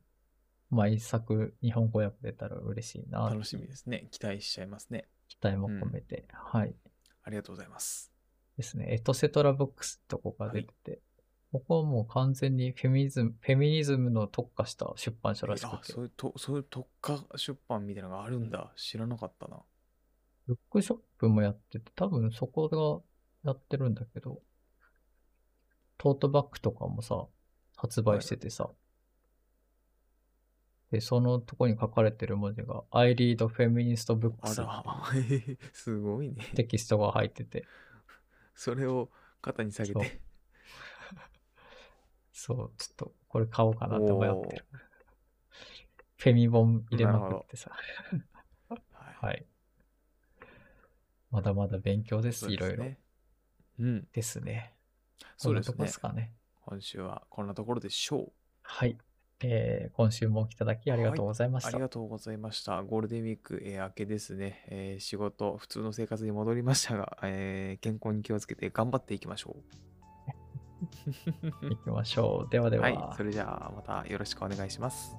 [0.70, 3.30] 毎作日本語訳出たら嬉しいな。
[3.30, 4.08] 楽しみですね。
[4.12, 5.08] 期待しちゃいますね。
[5.28, 6.76] 期待も込めて、はい。
[7.24, 8.12] ありがとうございます。
[8.58, 8.86] ですね。
[8.90, 11.02] エトセトラブックスってとこが出てて、
[11.52, 15.94] ここはもう完全にフェミニズム、フェミニズムの特化した出版社らしくて。
[15.94, 18.72] そ、ういうとそういう特化出版みたいなのがあるんだ。
[18.76, 19.62] 知らなかったな
[20.48, 23.04] ブックショップもやってて、多分そこ
[23.44, 24.42] がやってるんだけど、
[25.98, 27.26] トートバッグとかもさ、
[27.76, 28.70] 発売しててさ、
[30.92, 36.44] で、そのとこに書かれてる文字が、I read feminist あ books らへへ すごいね。
[36.56, 37.66] テキストが入ってて、
[38.54, 39.10] それを
[39.42, 40.04] 肩に下げそう。
[40.04, 40.22] て
[42.32, 44.66] そう、ちょっとこれ買おうかなって迷ってる。
[44.74, 44.78] お。
[46.18, 47.72] フェミ本入れまくってさ。
[48.70, 48.82] はい。
[49.22, 49.46] はい。
[51.36, 52.86] まだまだ勉強です、いろいろ。
[52.86, 52.98] ね
[53.78, 54.74] うんですね。
[55.36, 56.32] そうですねですかね。
[56.62, 58.32] 今週はこんなところでしょう
[58.62, 58.98] はい。
[59.44, 61.70] えー、今週もお聞きいただきありがとうございました。
[61.70, 62.82] ありがとうございました。
[62.84, 69.58] ゴールデンウィーク、えー明けですね、えー仕事、普通の生活に戻りましたが、えー健康に気をつけて頑張っていきましょ
[71.70, 72.50] 行きましょう。
[72.50, 72.80] ではでう。
[72.80, 72.92] は。
[73.08, 75.18] はい、それじゃあまたよろしくお願いします。